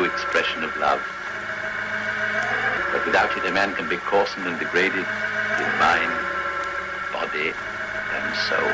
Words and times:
expression 0.00 0.64
of 0.64 0.74
love. 0.78 1.00
But 2.92 3.06
without 3.06 3.36
it, 3.36 3.44
a 3.46 3.52
man 3.52 3.74
can 3.74 3.88
be 3.88 3.96
and 3.96 4.58
degraded 4.58 5.06
in 5.62 5.70
mind, 5.78 6.12
body, 7.12 7.52
and 8.16 8.34
soul. 8.48 8.72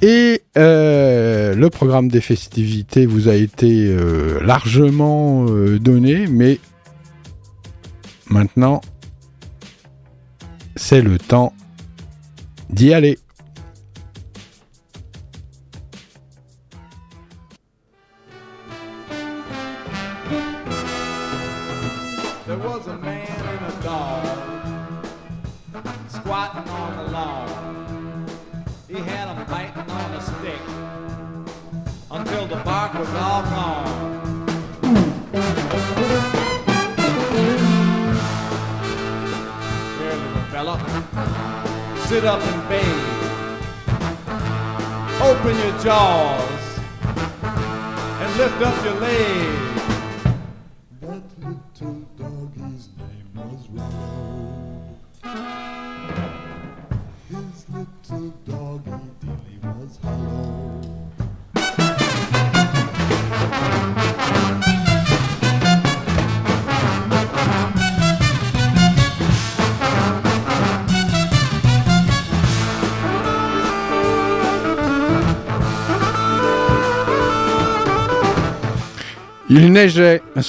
Et 0.00 0.40
le 0.54 1.68
programme 1.68 2.08
des 2.08 2.22
festivités 2.22 3.04
vous 3.04 3.28
a 3.28 3.34
été 3.34 3.94
largement 4.42 5.44
donné, 5.78 6.28
mais 6.30 6.60
maintenant 8.30 8.80
c'est 10.88 11.02
le 11.02 11.18
temps 11.18 11.52
d'y 12.70 12.94
aller. 12.94 13.18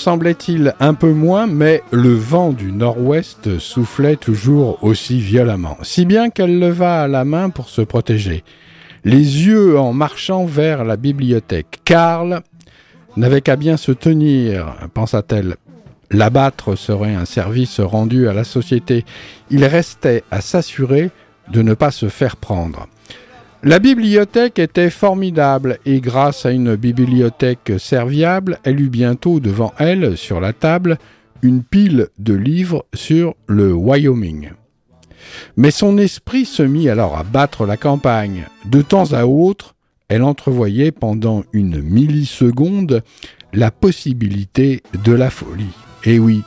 Semblait-il, 0.07 0.73
un 0.79 0.93
peu 0.93 1.11
moins, 1.11 1.47
mais 1.47 1.83
le 1.91 2.13
vent 2.13 2.53
du 2.53 2.71
nord-ouest 2.71 3.59
soufflait 3.59 4.15
toujours 4.15 4.81
aussi 4.81 5.19
violemment, 5.19 5.75
si 5.81 6.05
bien 6.05 6.29
qu'elle 6.29 6.59
leva 6.59 7.09
la 7.09 7.25
main 7.25 7.49
pour 7.49 7.67
se 7.67 7.81
protéger, 7.81 8.45
les 9.03 9.17
yeux 9.17 9.77
en 9.77 9.91
marchant 9.91 10.45
vers 10.45 10.85
la 10.85 10.95
bibliothèque. 10.95 11.81
Karl 11.83 12.39
n'avait 13.17 13.41
qu'à 13.41 13.57
bien 13.57 13.75
se 13.75 13.91
tenir, 13.91 14.77
pensa-t-elle. 14.93 15.57
L'abattre 16.09 16.77
serait 16.77 17.13
un 17.13 17.25
service 17.25 17.81
rendu 17.81 18.29
à 18.29 18.33
la 18.33 18.45
société. 18.45 19.03
Il 19.51 19.65
restait 19.65 20.23
à 20.31 20.39
s'assurer 20.39 21.11
de 21.51 21.61
ne 21.61 21.73
pas 21.73 21.91
se 21.91 22.07
faire 22.07 22.37
prendre. 22.37 22.87
La 23.63 23.79
bibliothèque 23.79 24.59
était 24.59 24.91
formidable 24.91 25.79
et 25.83 25.99
grâce 25.99 26.45
à 26.45 26.51
une 26.51 26.75
bibliothèque 26.75 27.71
serviable, 27.79 28.59
elle 28.63 28.79
eut 28.79 28.89
bientôt 28.89 29.39
devant 29.39 29.73
elle, 29.79 30.15
sur 30.15 30.39
la 30.39 30.53
table, 30.53 30.99
une 31.41 31.63
pile 31.63 32.09
de 32.19 32.35
livres 32.35 32.85
sur 32.93 33.33
le 33.47 33.73
Wyoming. 33.73 34.51
Mais 35.55 35.71
son 35.71 35.97
esprit 35.97 36.45
se 36.45 36.61
mit 36.61 36.87
alors 36.87 37.17
à 37.17 37.23
battre 37.23 37.65
la 37.65 37.77
campagne. 37.77 38.45
De 38.65 38.83
temps 38.83 39.11
à 39.13 39.25
autre, 39.25 39.73
elle 40.07 40.21
entrevoyait 40.21 40.91
pendant 40.91 41.43
une 41.51 41.81
milliseconde 41.81 43.01
la 43.53 43.71
possibilité 43.71 44.83
de 45.03 45.13
la 45.13 45.31
folie. 45.31 45.65
Eh 46.05 46.19
oui. 46.19 46.43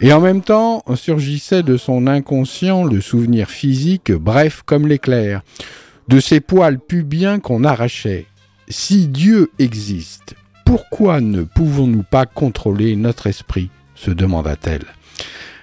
Et 0.00 0.12
en 0.12 0.20
même 0.20 0.42
temps 0.42 0.82
surgissait 0.96 1.62
de 1.62 1.76
son 1.76 2.08
inconscient 2.08 2.82
le 2.82 3.00
souvenir 3.00 3.50
physique, 3.50 4.10
bref 4.10 4.62
comme 4.66 4.88
l'éclair 4.88 5.42
de 6.10 6.18
ces 6.18 6.40
poils 6.40 6.80
pubiens 6.80 7.38
qu'on 7.38 7.62
arrachait. 7.62 8.26
Si 8.68 9.06
Dieu 9.06 9.52
existe, 9.60 10.34
pourquoi 10.64 11.20
ne 11.20 11.44
pouvons-nous 11.44 12.02
pas 12.02 12.26
contrôler 12.26 12.96
notre 12.96 13.28
esprit 13.28 13.70
se 13.94 14.10
demanda-t-elle. 14.10 14.86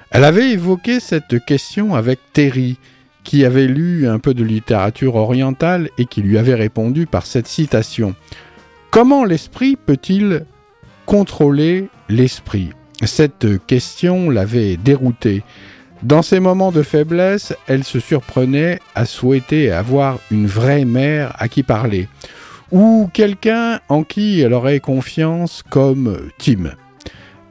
Elle 0.09 0.23
avait 0.23 0.51
évoqué 0.51 1.01
cette 1.01 1.43
question 1.43 1.95
avec 1.95 2.19
Terry, 2.31 2.77
qui 3.25 3.43
avait 3.43 3.67
lu 3.67 4.07
un 4.07 4.19
peu 4.19 4.33
de 4.33 4.43
littérature 4.45 5.15
orientale 5.15 5.89
et 5.97 6.05
qui 6.05 6.21
lui 6.21 6.37
avait 6.37 6.55
répondu 6.55 7.07
par 7.07 7.25
cette 7.25 7.47
citation. 7.47 8.15
Comment 8.89 9.25
l'esprit 9.25 9.75
peut-il 9.75 10.45
contrôler 11.05 11.89
l'esprit? 12.07 12.69
Cette 13.03 13.65
question 13.65 14.29
l'avait 14.29 14.77
déroutée. 14.77 15.43
Dans 16.03 16.21
ces 16.21 16.39
moments 16.39 16.71
de 16.71 16.83
faiblesse, 16.83 17.53
elle 17.67 17.83
se 17.83 17.99
surprenait 17.99 18.79
à 18.93 19.05
souhaiter 19.05 19.71
avoir 19.71 20.19
une 20.29 20.45
vraie 20.45 20.85
mère 20.85 21.33
à 21.39 21.47
qui 21.47 21.63
parler, 21.63 22.07
ou 22.71 23.09
quelqu'un 23.13 23.79
en 23.89 24.03
qui 24.03 24.41
elle 24.41 24.53
aurait 24.53 24.79
confiance 24.79 25.63
comme 25.69 26.29
Tim. 26.37 26.71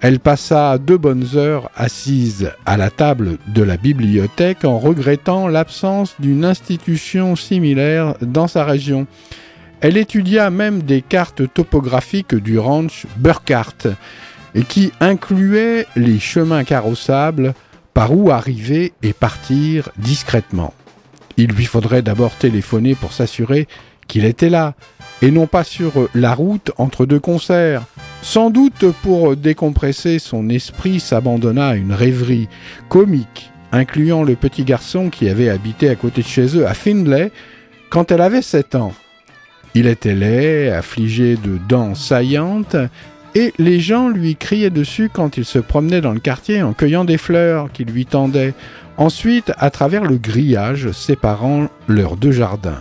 Elle 0.00 0.20
passa 0.20 0.78
deux 0.78 0.98
bonnes 0.98 1.26
heures 1.34 1.70
assise 1.74 2.52
à 2.66 2.76
la 2.76 2.90
table 2.90 3.38
de 3.48 3.62
la 3.62 3.76
bibliothèque 3.76 4.64
en 4.64 4.78
regrettant 4.78 5.48
l'absence 5.48 6.14
d'une 6.20 6.44
institution 6.44 7.34
similaire 7.34 8.14
dans 8.20 8.46
sa 8.46 8.64
région. 8.64 9.06
Elle 9.80 9.96
étudia 9.96 10.50
même 10.50 10.82
des 10.82 11.02
cartes 11.02 11.52
topographiques 11.52 12.34
du 12.34 12.58
ranch 12.58 13.06
Burkhardt, 13.16 13.88
qui 14.68 14.92
incluaient 15.00 15.86
les 15.96 16.18
chemins 16.18 16.64
carrossables, 16.64 17.54
par 17.96 18.14
où 18.14 18.30
arriver 18.30 18.92
et 19.02 19.14
partir 19.14 19.88
discrètement. 19.96 20.74
Il 21.38 21.52
lui 21.52 21.64
faudrait 21.64 22.02
d'abord 22.02 22.32
téléphoner 22.32 22.94
pour 22.94 23.14
s'assurer 23.14 23.68
qu'il 24.06 24.26
était 24.26 24.50
là, 24.50 24.74
et 25.22 25.30
non 25.30 25.46
pas 25.46 25.64
sur 25.64 26.10
la 26.14 26.34
route 26.34 26.72
entre 26.76 27.06
deux 27.06 27.20
concerts. 27.20 27.84
Sans 28.20 28.50
doute 28.50 28.84
pour 29.02 29.34
décompresser, 29.34 30.18
son 30.18 30.50
esprit 30.50 31.00
s'abandonna 31.00 31.68
à 31.68 31.74
une 31.74 31.94
rêverie 31.94 32.50
comique, 32.90 33.50
incluant 33.72 34.24
le 34.24 34.36
petit 34.36 34.64
garçon 34.64 35.08
qui 35.08 35.30
avait 35.30 35.48
habité 35.48 35.88
à 35.88 35.94
côté 35.94 36.20
de 36.20 36.28
chez 36.28 36.54
eux 36.54 36.66
à 36.66 36.74
Findlay 36.74 37.32
quand 37.88 38.12
elle 38.12 38.20
avait 38.20 38.42
7 38.42 38.74
ans. 38.74 38.92
Il 39.74 39.86
était 39.86 40.14
laid, 40.14 40.70
affligé 40.70 41.36
de 41.36 41.58
dents 41.66 41.94
saillantes, 41.94 42.76
et 43.36 43.52
les 43.58 43.80
gens 43.80 44.08
lui 44.08 44.34
criaient 44.34 44.70
dessus 44.70 45.10
quand 45.12 45.36
il 45.36 45.44
se 45.44 45.58
promenait 45.58 46.00
dans 46.00 46.14
le 46.14 46.20
quartier 46.20 46.62
en 46.62 46.72
cueillant 46.72 47.04
des 47.04 47.18
fleurs 47.18 47.70
qu'il 47.70 47.88
lui 47.88 48.06
tendait, 48.06 48.54
ensuite 48.96 49.52
à 49.58 49.68
travers 49.68 50.04
le 50.04 50.16
grillage 50.16 50.90
séparant 50.92 51.68
leurs 51.86 52.16
deux 52.16 52.32
jardins. 52.32 52.80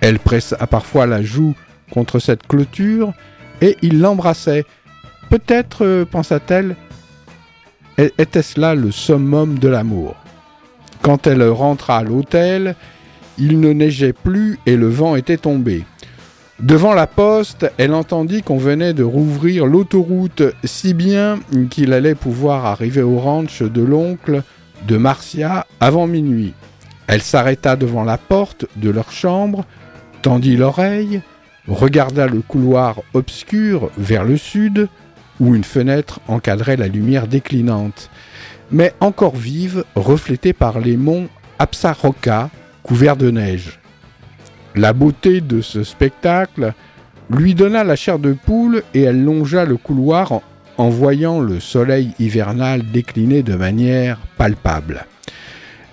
Elle 0.00 0.20
pressa 0.20 0.56
parfois 0.68 1.06
la 1.06 1.20
joue 1.20 1.56
contre 1.90 2.20
cette 2.20 2.46
clôture, 2.46 3.12
et 3.60 3.76
il 3.82 3.98
l'embrassait. 3.98 4.64
Peut-être, 5.30 5.84
euh, 5.84 6.04
pensa-t-elle, 6.04 6.76
était-ce 7.98 8.60
là 8.60 8.76
le 8.76 8.92
summum 8.92 9.58
de 9.58 9.66
l'amour. 9.66 10.14
Quand 11.02 11.26
elle 11.26 11.42
rentra 11.42 11.98
à 11.98 12.04
l'hôtel, 12.04 12.76
il 13.36 13.58
ne 13.58 13.72
neigeait 13.72 14.12
plus 14.12 14.60
et 14.64 14.76
le 14.76 14.88
vent 14.88 15.16
était 15.16 15.38
tombé. 15.38 15.84
Devant 16.60 16.94
la 16.94 17.08
poste, 17.08 17.70
elle 17.78 17.92
entendit 17.92 18.42
qu'on 18.42 18.58
venait 18.58 18.94
de 18.94 19.02
rouvrir 19.02 19.66
l'autoroute 19.66 20.42
si 20.62 20.94
bien 20.94 21.40
qu'il 21.68 21.92
allait 21.92 22.14
pouvoir 22.14 22.64
arriver 22.64 23.02
au 23.02 23.18
ranch 23.18 23.62
de 23.62 23.82
l'oncle 23.82 24.42
de 24.86 24.96
Marcia 24.96 25.66
avant 25.80 26.06
minuit. 26.06 26.54
Elle 27.08 27.22
s'arrêta 27.22 27.74
devant 27.74 28.04
la 28.04 28.18
porte 28.18 28.66
de 28.76 28.88
leur 28.88 29.10
chambre, 29.10 29.64
tendit 30.22 30.56
l'oreille, 30.56 31.22
regarda 31.66 32.28
le 32.28 32.40
couloir 32.40 33.02
obscur 33.14 33.90
vers 33.98 34.24
le 34.24 34.36
sud, 34.36 34.88
où 35.40 35.56
une 35.56 35.64
fenêtre 35.64 36.20
encadrait 36.28 36.76
la 36.76 36.86
lumière 36.86 37.26
déclinante, 37.26 38.10
mais 38.70 38.94
encore 39.00 39.34
vive, 39.34 39.84
reflétée 39.96 40.52
par 40.52 40.78
les 40.78 40.96
monts 40.96 41.28
Apsaroka, 41.58 42.48
couverts 42.84 43.16
de 43.16 43.32
neige. 43.32 43.80
La 44.74 44.92
beauté 44.92 45.40
de 45.40 45.60
ce 45.60 45.84
spectacle 45.84 46.72
lui 47.30 47.54
donna 47.54 47.84
la 47.84 47.96
chair 47.96 48.18
de 48.18 48.32
poule 48.32 48.82
et 48.92 49.02
elle 49.02 49.22
longea 49.22 49.64
le 49.64 49.76
couloir 49.76 50.40
en, 50.76 50.88
voyant 50.88 51.40
le 51.40 51.60
soleil 51.60 52.12
hivernal 52.18 52.82
décliner 52.90 53.42
de 53.42 53.54
manière 53.54 54.18
palpable. 54.36 55.06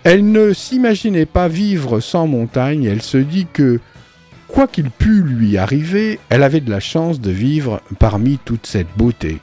Elle 0.04 0.32
ne 0.32 0.52
s'imaginait 0.52 1.28
pas 1.28 1.48
vivre 1.48 2.00
sans 2.00 2.26
montagne, 2.26 2.86
elle 2.86 3.04
se 3.04 3.18
dit 3.18 3.48
que 3.52 3.80
Quoi 4.48 4.68
qu'il 4.68 4.90
pût 4.90 5.22
lui 5.22 5.58
arriver, 5.58 6.20
elle 6.28 6.44
avait 6.44 6.60
de 6.60 6.70
la 6.70 6.82
chance 6.82 7.22
de 7.22 7.32
vivre 7.32 7.82
parmi 8.00 8.38
toute 8.38 8.68
cette 8.68 8.98
beauté. 8.98 9.40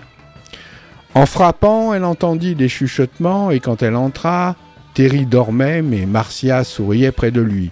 En 1.15 1.25
frappant, 1.25 1.95
elle 1.95 2.05
entendit 2.05 2.55
des 2.55 2.69
chuchotements 2.69 3.51
et 3.51 3.59
quand 3.59 3.83
elle 3.83 3.97
entra, 3.97 4.55
Terry 4.93 5.25
dormait 5.25 5.81
mais 5.81 6.05
Marcia 6.05 6.63
souriait 6.63 7.13
près 7.13 7.31
de 7.31 7.41
lui. 7.41 7.71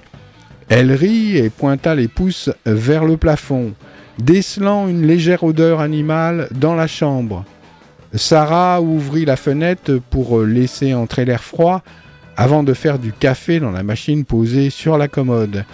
Elle 0.68 0.92
rit 0.92 1.36
et 1.36 1.50
pointa 1.50 1.94
les 1.94 2.08
pouces 2.08 2.50
vers 2.64 3.04
le 3.04 3.16
plafond, 3.16 3.72
décelant 4.18 4.88
une 4.88 5.06
légère 5.06 5.44
odeur 5.44 5.80
animale 5.80 6.48
dans 6.52 6.74
la 6.74 6.86
chambre. 6.88 7.44
Sarah 8.14 8.80
ouvrit 8.80 9.24
la 9.24 9.36
fenêtre 9.36 10.00
pour 10.10 10.40
laisser 10.42 10.94
entrer 10.94 11.24
l'air 11.24 11.42
froid 11.42 11.82
avant 12.36 12.62
de 12.62 12.74
faire 12.74 12.98
du 12.98 13.12
café 13.12 13.60
dans 13.60 13.70
la 13.70 13.82
machine 13.82 14.24
posée 14.24 14.70
sur 14.70 14.98
la 14.98 15.08
commode. 15.08 15.64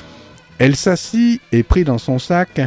Elle 0.59 0.77
s'assit 0.77 1.41
et 1.53 1.62
prit 1.62 1.85
dans 1.85 1.99
son 1.99 2.19
sac 2.19 2.61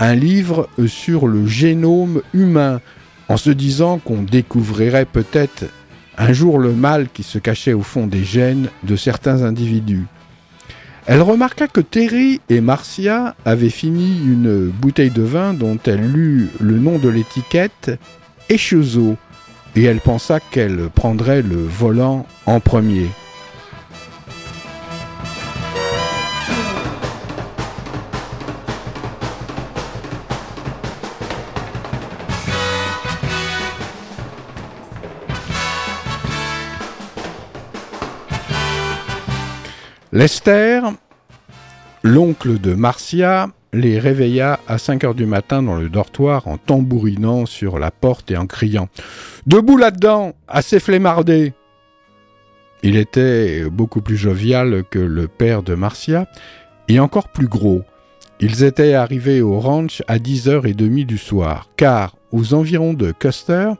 un 0.00 0.14
livre 0.14 0.68
sur 0.86 1.26
le 1.26 1.46
génome 1.46 2.22
humain, 2.34 2.80
en 3.28 3.36
se 3.36 3.50
disant 3.50 3.98
qu'on 3.98 4.22
découvrirait 4.22 5.04
peut-être 5.04 5.64
un 6.16 6.32
jour 6.32 6.58
le 6.58 6.72
mal 6.72 7.08
qui 7.12 7.22
se 7.22 7.38
cachait 7.38 7.72
au 7.72 7.82
fond 7.82 8.06
des 8.06 8.24
gènes 8.24 8.68
de 8.84 8.96
certains 8.96 9.42
individus. 9.42 10.06
Elle 11.08 11.22
remarqua 11.22 11.68
que 11.68 11.80
Terry 11.80 12.40
et 12.48 12.60
Marcia 12.60 13.36
avaient 13.44 13.70
fini 13.70 14.18
une 14.18 14.70
bouteille 14.70 15.10
de 15.10 15.22
vin 15.22 15.54
dont 15.54 15.78
elle 15.86 16.10
lut 16.10 16.48
le 16.58 16.78
nom 16.78 16.98
de 16.98 17.08
l'étiquette 17.08 17.92
Echezo, 18.48 19.16
et 19.76 19.84
elle 19.84 20.00
pensa 20.00 20.40
qu'elle 20.40 20.88
prendrait 20.92 21.42
le 21.42 21.62
volant 21.64 22.26
en 22.46 22.58
premier. 22.58 23.06
Lester, 40.16 40.80
l'oncle 42.02 42.58
de 42.58 42.72
Marcia, 42.72 43.50
les 43.74 43.98
réveilla 43.98 44.58
à 44.66 44.78
5 44.78 45.04
heures 45.04 45.14
du 45.14 45.26
matin 45.26 45.62
dans 45.62 45.74
le 45.74 45.90
dortoir 45.90 46.48
en 46.48 46.56
tambourinant 46.56 47.44
sur 47.44 47.78
la 47.78 47.90
porte 47.90 48.30
et 48.30 48.38
en 48.38 48.46
criant. 48.46 48.88
Debout 49.46 49.76
là-dedans, 49.76 50.32
assez 50.48 50.80
flemmardé 50.80 51.52
Il 52.82 52.96
était 52.96 53.64
beaucoup 53.68 54.00
plus 54.00 54.16
jovial 54.16 54.84
que 54.90 54.98
le 54.98 55.28
père 55.28 55.62
de 55.62 55.74
Marcia 55.74 56.26
et 56.88 56.98
encore 56.98 57.28
plus 57.28 57.48
gros. 57.48 57.82
Ils 58.40 58.64
étaient 58.64 58.94
arrivés 58.94 59.42
au 59.42 59.60
ranch 59.60 60.02
à 60.08 60.16
10h30 60.16 61.04
du 61.04 61.18
soir, 61.18 61.68
car 61.76 62.16
aux 62.32 62.54
environs 62.54 62.94
de 62.94 63.12
Custer, 63.12 63.72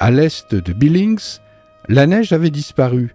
à 0.00 0.10
l'est 0.10 0.52
de 0.52 0.72
Billings, 0.72 1.38
la 1.88 2.08
neige 2.08 2.32
avait 2.32 2.50
disparu 2.50 3.14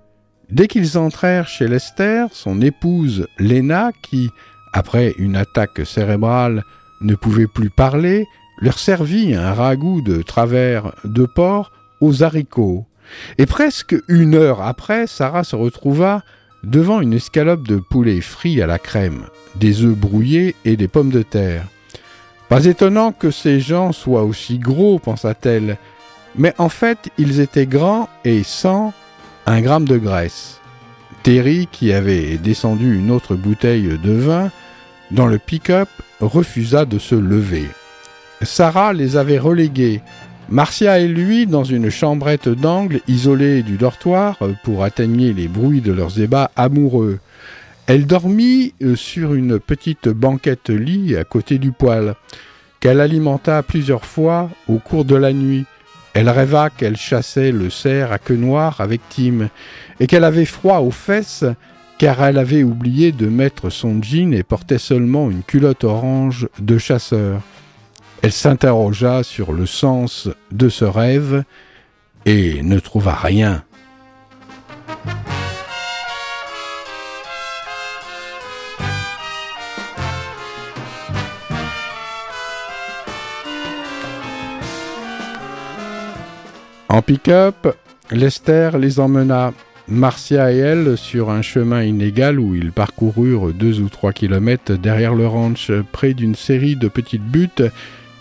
Dès 0.51 0.67
qu'ils 0.67 0.97
entrèrent 0.97 1.47
chez 1.47 1.67
Lester, 1.67 2.25
son 2.33 2.61
épouse 2.61 3.27
Lena, 3.39 3.91
qui, 4.01 4.29
après 4.73 5.15
une 5.17 5.37
attaque 5.37 5.85
cérébrale, 5.85 6.65
ne 6.99 7.15
pouvait 7.15 7.47
plus 7.47 7.69
parler, 7.69 8.27
leur 8.59 8.77
servit 8.77 9.33
un 9.33 9.53
ragoût 9.53 10.01
de 10.01 10.21
travers 10.21 10.93
de 11.05 11.25
porc 11.25 11.71
aux 12.01 12.21
haricots. 12.21 12.85
Et 13.37 13.45
presque 13.45 13.95
une 14.09 14.35
heure 14.35 14.61
après, 14.61 15.07
Sarah 15.07 15.45
se 15.45 15.55
retrouva 15.55 16.21
devant 16.63 16.99
une 17.01 17.13
escalope 17.13 17.65
de 17.67 17.77
poulet 17.77 18.21
frit 18.21 18.61
à 18.61 18.67
la 18.67 18.77
crème, 18.77 19.25
des 19.55 19.83
œufs 19.83 19.95
brouillés 19.95 20.55
et 20.65 20.75
des 20.75 20.87
pommes 20.89 21.09
de 21.11 21.23
terre. 21.23 21.65
Pas 22.49 22.65
étonnant 22.65 23.13
que 23.13 23.31
ces 23.31 23.61
gens 23.61 23.93
soient 23.93 24.23
aussi 24.23 24.59
gros, 24.59 24.99
pensa-t-elle, 24.99 25.77
mais 26.35 26.53
en 26.57 26.69
fait 26.69 27.09
ils 27.17 27.39
étaient 27.39 27.65
grands 27.65 28.09
et 28.25 28.43
sans 28.43 28.93
un 29.45 29.61
gramme 29.61 29.85
de 29.85 29.97
graisse. 29.97 30.59
Terry, 31.23 31.67
qui 31.71 31.93
avait 31.93 32.37
descendu 32.37 32.97
une 32.97 33.11
autre 33.11 33.35
bouteille 33.35 33.97
de 34.01 34.11
vin, 34.11 34.51
dans 35.11 35.27
le 35.27 35.37
pick-up, 35.37 35.89
refusa 36.19 36.85
de 36.85 36.99
se 36.99 37.15
lever. 37.15 37.67
Sarah 38.41 38.93
les 38.93 39.17
avait 39.17 39.39
relégués, 39.39 40.01
Marcia 40.49 40.99
et 40.99 41.07
lui 41.07 41.47
dans 41.47 41.63
une 41.63 41.89
chambrette 41.89 42.49
d'angle 42.49 42.99
isolée 43.07 43.63
du 43.63 43.77
dortoir 43.77 44.37
pour 44.63 44.83
atténuer 44.83 45.31
les 45.31 45.47
bruits 45.47 45.79
de 45.79 45.93
leurs 45.93 46.19
ébats 46.19 46.51
amoureux. 46.57 47.19
Elle 47.87 48.05
dormit 48.05 48.73
euh, 48.81 48.95
sur 48.95 49.33
une 49.33 49.59
petite 49.59 50.09
banquette 50.09 50.69
lit 50.69 51.15
à 51.15 51.23
côté 51.23 51.57
du 51.57 51.71
poêle, 51.71 52.15
qu'elle 52.79 52.99
alimenta 52.99 53.63
plusieurs 53.63 54.05
fois 54.05 54.49
au 54.67 54.77
cours 54.77 55.05
de 55.05 55.15
la 55.15 55.33
nuit, 55.33 55.65
elle 56.13 56.29
rêva 56.29 56.69
qu'elle 56.69 56.97
chassait 56.97 57.51
le 57.51 57.69
cerf 57.69 58.11
à 58.11 58.19
queue 58.19 58.35
noire 58.35 58.81
avec 58.81 59.01
Tim, 59.09 59.49
et 59.99 60.07
qu'elle 60.07 60.23
avait 60.23 60.45
froid 60.45 60.79
aux 60.79 60.91
fesses 60.91 61.45
car 62.01 62.23
elle 62.23 62.39
avait 62.39 62.63
oublié 62.63 63.11
de 63.11 63.27
mettre 63.27 63.69
son 63.69 64.01
jean 64.01 64.33
et 64.33 64.41
portait 64.41 64.79
seulement 64.79 65.29
une 65.29 65.43
culotte 65.43 65.83
orange 65.83 66.47
de 66.57 66.79
chasseur. 66.79 67.41
Elle 68.23 68.31
s'interrogea 68.31 69.21
sur 69.21 69.53
le 69.53 69.67
sens 69.67 70.27
de 70.51 70.67
ce 70.67 70.83
rêve 70.83 71.43
et 72.25 72.63
ne 72.63 72.79
trouva 72.79 73.13
rien. 73.13 73.63
En 86.91 87.01
pick-up, 87.01 87.73
Lester 88.11 88.71
les 88.77 88.99
emmena, 88.99 89.53
Marcia 89.87 90.51
et 90.51 90.57
elle, 90.57 90.97
sur 90.97 91.29
un 91.29 91.41
chemin 91.41 91.83
inégal 91.83 92.37
où 92.37 92.53
ils 92.53 92.73
parcoururent 92.73 93.53
deux 93.53 93.79
ou 93.79 93.87
trois 93.87 94.11
kilomètres 94.11 94.73
derrière 94.73 95.15
le 95.15 95.25
ranch, 95.25 95.71
près 95.93 96.13
d'une 96.13 96.35
série 96.35 96.75
de 96.75 96.89
petites 96.89 97.23
buttes 97.23 97.63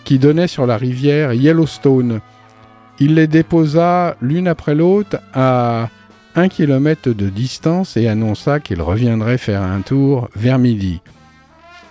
qui 0.05 0.19
donnaient 0.19 0.47
sur 0.47 0.65
la 0.65 0.77
rivière 0.77 1.33
Yellowstone. 1.33 2.21
Il 2.97 3.15
les 3.15 3.27
déposa 3.27 4.15
l'une 4.21 4.47
après 4.47 4.73
l'autre 4.73 5.17
à 5.33 5.89
un 6.35 6.47
kilomètre 6.47 7.09
de 7.09 7.27
distance 7.27 7.97
et 7.97 8.07
annonça 8.07 8.61
qu'il 8.61 8.81
reviendrait 8.81 9.37
faire 9.37 9.63
un 9.63 9.81
tour 9.81 10.29
vers 10.33 10.59
midi. 10.59 11.01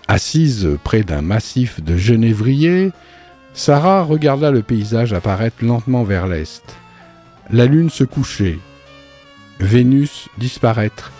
Assise 0.08 0.78
près 0.82 1.02
d'un 1.02 1.20
massif 1.20 1.84
de 1.84 1.98
genévriers, 1.98 2.92
Sarah 3.52 4.02
regarda 4.02 4.50
le 4.50 4.62
paysage 4.62 5.12
apparaître 5.12 5.64
lentement 5.64 6.04
vers 6.04 6.26
l'est. 6.26 6.62
La 7.50 7.66
lune 7.66 7.90
se 7.90 8.04
couchait, 8.04 8.58
Vénus 9.58 10.28
disparaître. 10.38 11.12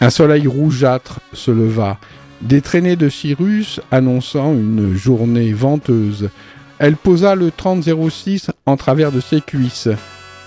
Un 0.00 0.10
soleil 0.10 0.46
rougeâtre 0.46 1.20
se 1.32 1.50
leva, 1.50 1.98
des 2.42 2.60
traînées 2.60 2.96
de 2.96 3.08
Cyrus 3.08 3.80
annonçant 3.90 4.52
une 4.52 4.94
journée 4.94 5.52
venteuse. 5.52 6.28
Elle 6.78 6.96
posa 6.96 7.34
le 7.36 7.50
3006 7.50 8.50
en 8.66 8.76
travers 8.76 9.12
de 9.12 9.20
ses 9.20 9.40
cuisses, 9.40 9.88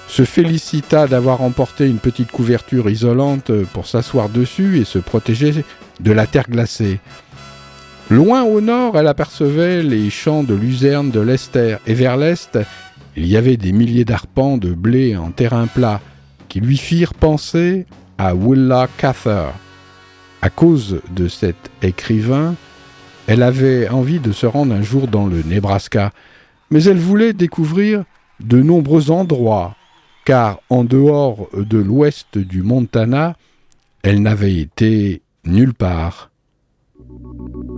se 0.07 0.25
félicita 0.25 1.07
d'avoir 1.07 1.41
emporté 1.41 1.87
une 1.87 1.99
petite 1.99 2.31
couverture 2.31 2.89
isolante 2.89 3.51
pour 3.73 3.87
s'asseoir 3.87 4.29
dessus 4.29 4.79
et 4.79 4.85
se 4.85 4.99
protéger 4.99 5.63
de 5.99 6.11
la 6.11 6.27
terre 6.27 6.49
glacée. 6.49 6.99
Loin 8.09 8.43
au 8.43 8.61
nord, 8.61 8.97
elle 8.97 9.07
apercevait 9.07 9.83
les 9.83 10.09
champs 10.09 10.43
de 10.43 10.53
luzerne 10.53 11.11
de 11.11 11.19
l'Esther, 11.19 11.79
et 11.85 11.93
vers 11.93 12.15
l'est, 12.15 12.57
il 13.17 13.25
y 13.25 13.35
avait 13.35 13.57
des 13.57 13.73
milliers 13.73 14.05
d'arpents 14.05 14.57
de 14.57 14.73
blé 14.73 15.17
en 15.17 15.31
terrain 15.31 15.67
plat 15.67 15.99
qui 16.47 16.61
lui 16.61 16.77
firent 16.77 17.13
penser 17.13 17.85
à 18.17 18.33
Willa 18.33 18.87
Cather. 18.97 19.49
À 20.41 20.49
cause 20.49 21.01
de 21.11 21.27
cet 21.27 21.57
écrivain, 21.81 22.55
elle 23.27 23.43
avait 23.43 23.89
envie 23.89 24.21
de 24.21 24.31
se 24.31 24.45
rendre 24.45 24.73
un 24.73 24.83
jour 24.83 25.09
dans 25.09 25.27
le 25.27 25.43
Nebraska, 25.43 26.13
mais 26.71 26.85
elle 26.85 26.99
voulait 26.99 27.33
découvrir 27.33 28.05
de 28.39 28.61
nombreux 28.61 29.11
endroits, 29.11 29.75
car 30.23 30.61
en 30.69 30.85
dehors 30.85 31.49
de 31.53 31.77
l'ouest 31.77 32.37
du 32.37 32.63
Montana, 32.63 33.35
elle 34.01 34.21
n'avait 34.21 34.55
été 34.55 35.21
nulle 35.43 35.73
part. 35.73 36.29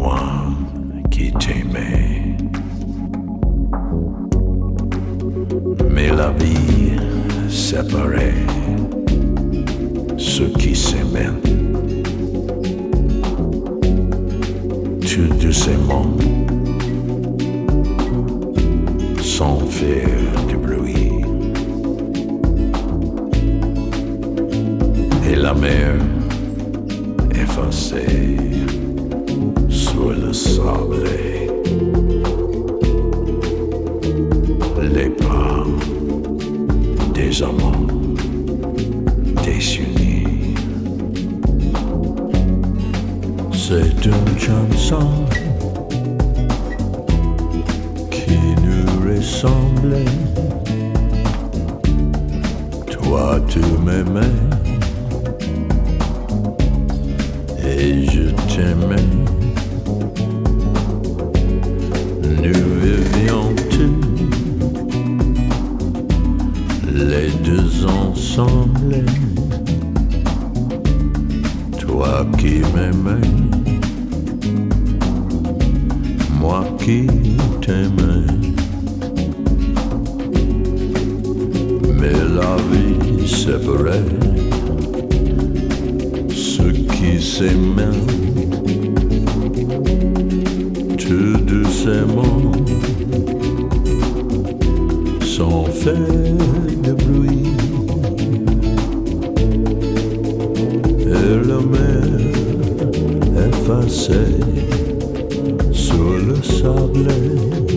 moi 0.00 0.18
qui 1.10 1.30
t'aimais. 1.32 2.36
Mais 5.90 6.08
la 6.08 6.30
vie 6.30 6.92
séparait 7.48 8.34
ceux 10.16 10.50
qui 10.60 10.74
s'aimaient. 10.74 11.36
Tout 15.08 15.34
doucement, 15.42 16.06
sans 19.20 19.58
faire 19.78 20.30
de 20.50 20.56
bruit. 20.56 21.12
Et 25.30 25.36
la 25.36 25.54
mer 25.54 25.94
effacée 27.34 28.40
sur 29.68 30.10
le 30.10 30.32
sable. 30.32 31.08
Les 34.94 35.10
pas 35.10 35.64
des 37.14 37.42
amants 37.42 37.86
désunis. 39.44 40.54
C'est 43.52 44.04
une 44.04 44.38
chanson 44.38 45.08
qui 48.10 48.38
nous 48.64 49.08
ressemblait. 49.08 50.04
Toi, 52.90 53.40
tu 53.48 53.60
m'aimais 53.84 54.69
et 57.78 58.04
je 58.06 58.30
t'aimais. 58.48 59.08
Nous 62.42 62.64
vivions 62.82 63.54
tous 63.70 64.00
les 66.92 67.30
deux 67.44 67.86
ensemble. 67.86 69.04
Toi 71.78 72.26
qui 72.38 72.60
m'aimais, 72.74 73.28
moi 76.40 76.64
qui 76.78 77.06
t'aimais. 77.60 78.26
Mais 82.00 82.18
la 82.34 82.56
vie 82.70 83.28
séparait 83.28 84.39
qui 87.30 87.36
s'aimaient 87.36 87.84
tout 90.98 91.38
doucement 91.44 92.52
sans 95.22 95.64
faire 95.64 95.94
de 96.84 96.92
bruit. 96.92 97.46
Et 101.06 101.48
la 101.48 101.60
mer 101.74 102.04
effacée 103.48 104.40
sur 105.72 106.10
le 106.26 106.36
sable. 106.42 107.69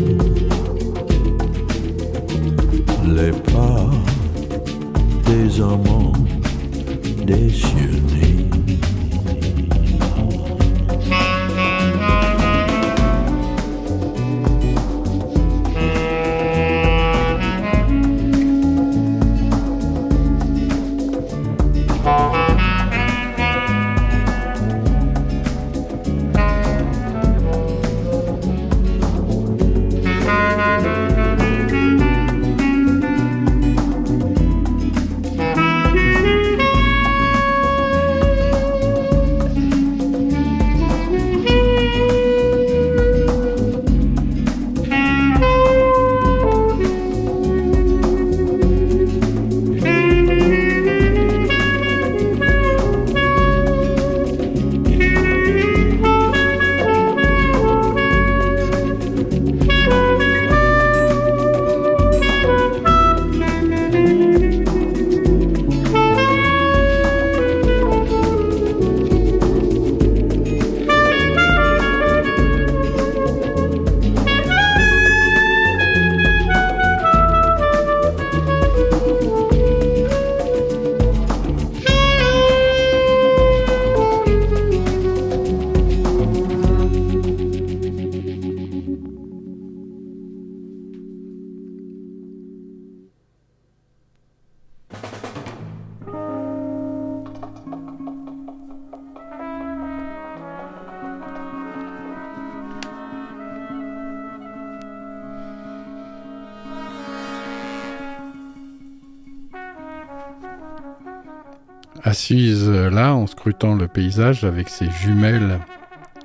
Là 112.90 113.16
en 113.16 113.28
scrutant 113.28 113.75
le 113.75 113.88
paysage 113.88 114.44
avec 114.44 114.70
ses 114.70 114.90
jumelles 114.90 115.60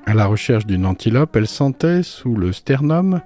à 0.07 0.15
la 0.15 0.27
recherche 0.27 0.67
d'une 0.67 0.87
antilope, 0.87 1.37
elle 1.37 1.47
sentait 1.47 2.03
sous 2.03 2.35
le 2.35 2.53
sternum 2.53 3.21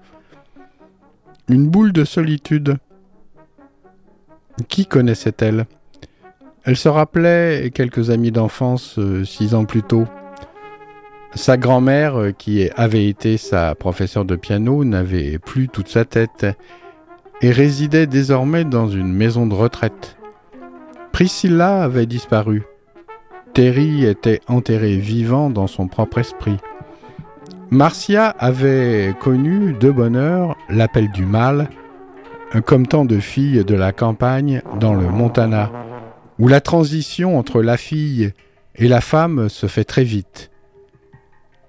une 1.48 1.68
boule 1.68 1.92
de 1.92 2.04
solitude. 2.04 2.78
Qui 4.68 4.86
connaissait-elle? 4.86 5.66
Elle 6.64 6.76
se 6.76 6.88
rappelait 6.88 7.70
quelques 7.74 8.10
amis 8.10 8.30
d'enfance 8.30 8.98
euh, 8.98 9.24
six 9.24 9.54
ans 9.54 9.64
plus 9.64 9.82
tôt. 9.82 10.06
Sa 11.34 11.56
grand-mère, 11.56 12.16
euh, 12.16 12.30
qui 12.32 12.68
avait 12.76 13.08
été 13.08 13.36
sa 13.36 13.74
professeure 13.74 14.24
de 14.24 14.36
piano, 14.36 14.84
n'avait 14.84 15.38
plus 15.38 15.68
toute 15.68 15.88
sa 15.88 16.04
tête 16.04 16.46
et 17.40 17.50
résidait 17.50 18.06
désormais 18.06 18.64
dans 18.64 18.88
une 18.88 19.12
maison 19.12 19.46
de 19.46 19.54
retraite. 19.54 20.16
Priscilla 21.12 21.82
avait 21.82 22.06
disparu. 22.06 22.62
Terry 23.54 24.06
était 24.06 24.40
enterré 24.48 24.96
vivant 24.96 25.50
dans 25.50 25.66
son 25.66 25.86
propre 25.86 26.18
esprit. 26.18 26.56
Marcia 27.70 28.28
avait 28.28 29.14
connu 29.20 29.74
de 29.74 29.90
bonheur 29.90 30.56
l'appel 30.70 31.10
du 31.10 31.26
mal, 31.26 31.68
comme 32.64 32.86
tant 32.86 33.04
de 33.04 33.18
filles 33.18 33.64
de 33.64 33.74
la 33.74 33.92
campagne 33.92 34.62
dans 34.80 34.94
le 34.94 35.08
Montana, 35.08 35.70
où 36.38 36.48
la 36.48 36.60
transition 36.60 37.38
entre 37.38 37.62
la 37.62 37.76
fille 37.76 38.32
et 38.76 38.88
la 38.88 39.00
femme 39.00 39.48
se 39.48 39.66
fait 39.66 39.84
très 39.84 40.04
vite. 40.04 40.50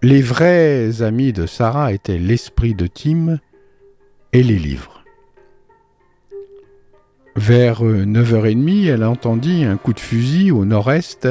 Les 0.02 0.22
vrais 0.22 1.02
amis 1.02 1.34
de 1.34 1.46
Sarah 1.46 1.94
étaient 1.94 2.18
l'esprit 2.18 2.76
de 2.76 2.88
Tim 2.88 3.40
et 4.34 4.44
les 4.44 4.60
livres. 4.60 4.93
Vers 7.36 7.84
9h30, 7.84 8.88
elle 8.88 9.04
entendit 9.04 9.64
un 9.64 9.78
coup 9.78 9.94
de 9.94 10.00
fusil 10.00 10.52
au 10.52 10.66
nord-est 10.66 11.28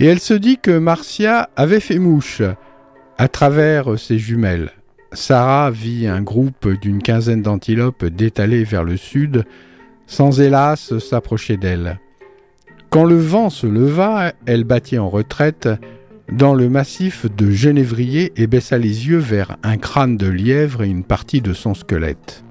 et 0.00 0.06
elle 0.06 0.18
se 0.18 0.34
dit 0.34 0.58
que 0.58 0.76
Marcia 0.76 1.50
avait 1.56 1.80
fait 1.80 1.98
mouche 2.00 2.42
à 3.16 3.28
travers 3.28 3.98
ses 3.98 4.18
jumelles. 4.18 4.72
Sarah 5.12 5.70
vit 5.70 6.08
un 6.08 6.20
groupe 6.20 6.68
d'une 6.80 7.00
quinzaine 7.00 7.42
d'antilopes 7.42 8.04
détalées 8.04 8.64
vers 8.64 8.82
le 8.82 8.96
sud, 8.96 9.44
sans 10.06 10.40
hélas 10.40 10.98
s'approcher 10.98 11.56
d'elle. 11.56 12.00
Quand 12.90 13.04
le 13.04 13.18
vent 13.18 13.50
se 13.50 13.66
leva, 13.66 14.32
elle 14.46 14.64
battit 14.64 14.98
en 14.98 15.08
retraite 15.08 15.68
dans 16.32 16.54
le 16.54 16.68
massif 16.68 17.26
de 17.34 17.50
Genévrier 17.50 18.32
et 18.36 18.46
baissa 18.46 18.78
les 18.78 19.08
yeux 19.08 19.18
vers 19.18 19.56
un 19.62 19.76
crâne 19.76 20.16
de 20.16 20.28
lièvre 20.28 20.82
et 20.82 20.88
une 20.88 21.04
partie 21.04 21.40
de 21.40 21.52
son 21.52 21.74
squelette. 21.74 22.43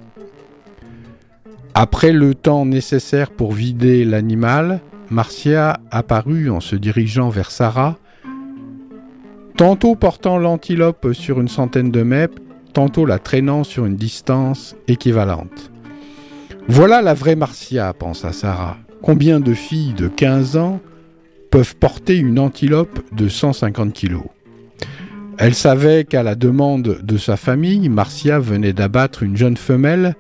Après 1.76 2.12
le 2.12 2.36
temps 2.36 2.68
nécessaire 2.68 3.32
pour 3.32 3.52
vider 3.52 4.06
l'animal, 4.06 4.80
Marcia 5.10 5.80
apparut 5.90 6.52
en 6.52 6.60
se 6.60 6.76
dirigeant 6.76 7.30
vers 7.30 7.50
Sarah, 7.50 7.98
tantôt 9.58 9.96
portant 9.96 10.38
l'antilope 10.38 11.14
sur 11.14 11.42
une 11.42 11.48
centaine 11.48 11.90
de 11.90 12.04
mètres, 12.04 12.42
tantôt 12.74 13.08
la 13.08 13.18
traînant 13.18 13.64
sur 13.64 13.86
une 13.86 13.96
distance 13.96 14.76
équivalente. 14.88 15.72
Voilà 16.68 17.02
la 17.02 17.16
vraie 17.16 17.36
Marcia, 17.36 17.92
pensa 17.94 18.34
Sarah. 18.34 18.78
Combien 19.02 19.40
de 19.40 19.54
filles 19.56 19.94
de 19.94 20.08
15 20.08 20.58
ans 20.58 20.80
peuvent 21.50 21.76
porter 21.76 22.18
une 22.18 22.38
antilope 22.38 23.00
de 23.14 23.28
150 23.28 23.94
kilos? 23.94 24.24
Elle 25.40 25.56
savait 25.56 26.04
qu'à 26.04 26.22
la 26.22 26.36
demande 26.36 27.00
de 27.02 27.18
sa 27.18 27.36
famille, 27.36 27.90
Marcia 27.90 28.38
venait 28.38 28.74
d'abattre 28.74 29.24
une 29.24 29.36
jeune 29.36 29.58
femelle 29.58 30.16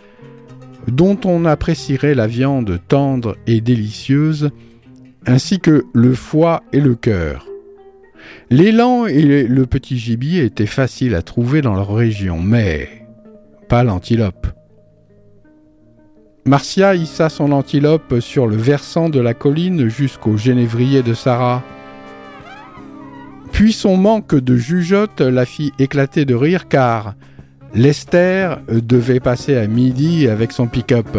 dont 0.87 1.17
on 1.25 1.45
apprécierait 1.45 2.15
la 2.15 2.27
viande 2.27 2.79
tendre 2.87 3.37
et 3.47 3.61
délicieuse, 3.61 4.51
ainsi 5.25 5.59
que 5.59 5.85
le 5.93 6.13
foie 6.13 6.63
et 6.73 6.81
le 6.81 6.95
cœur. 6.95 7.47
L'élan 8.49 9.05
et 9.05 9.43
le 9.47 9.65
petit 9.65 9.97
gibier 9.97 10.43
étaient 10.43 10.65
faciles 10.65 11.15
à 11.15 11.21
trouver 11.21 11.61
dans 11.61 11.75
leur 11.75 11.93
région, 11.93 12.41
mais 12.41 13.07
pas 13.69 13.83
l'antilope. 13.83 14.47
Marcia 16.45 16.93
hissa 16.93 17.29
son 17.29 17.53
antilope 17.53 18.19
sur 18.19 18.47
le 18.47 18.57
versant 18.57 19.07
de 19.07 19.21
la 19.21 19.33
colline 19.33 19.87
jusqu'au 19.87 20.35
génévrier 20.35 21.01
de 21.01 21.13
Sarah. 21.13 21.63
Puis 23.53 23.71
son 23.71 23.95
manque 23.95 24.35
de 24.35 24.57
jugeote 24.57 25.21
la 25.21 25.45
fit 25.45 25.71
éclater 25.79 26.25
de 26.25 26.35
rire 26.35 26.67
car, 26.67 27.15
Lester 27.73 28.55
devait 28.69 29.19
passer 29.19 29.57
à 29.57 29.65
midi 29.67 30.27
avec 30.27 30.51
son 30.51 30.67
pick-up. 30.67 31.17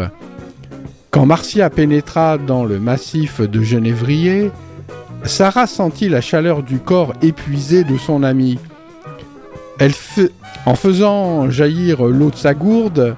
Quand 1.10 1.26
Marcia 1.26 1.68
pénétra 1.70 2.38
dans 2.38 2.64
le 2.64 2.78
massif 2.78 3.40
de 3.40 3.62
Genévrier, 3.62 4.50
Sarah 5.24 5.66
sentit 5.66 6.08
la 6.08 6.20
chaleur 6.20 6.62
du 6.62 6.78
corps 6.78 7.12
épuisé 7.22 7.82
de 7.82 7.96
son 7.96 8.22
ami. 8.22 8.58
Elle 9.78 9.92
En 10.66 10.76
faisant 10.76 11.50
jaillir 11.50 12.04
l'eau 12.04 12.30
de 12.30 12.36
sa 12.36 12.54
gourde, 12.54 13.16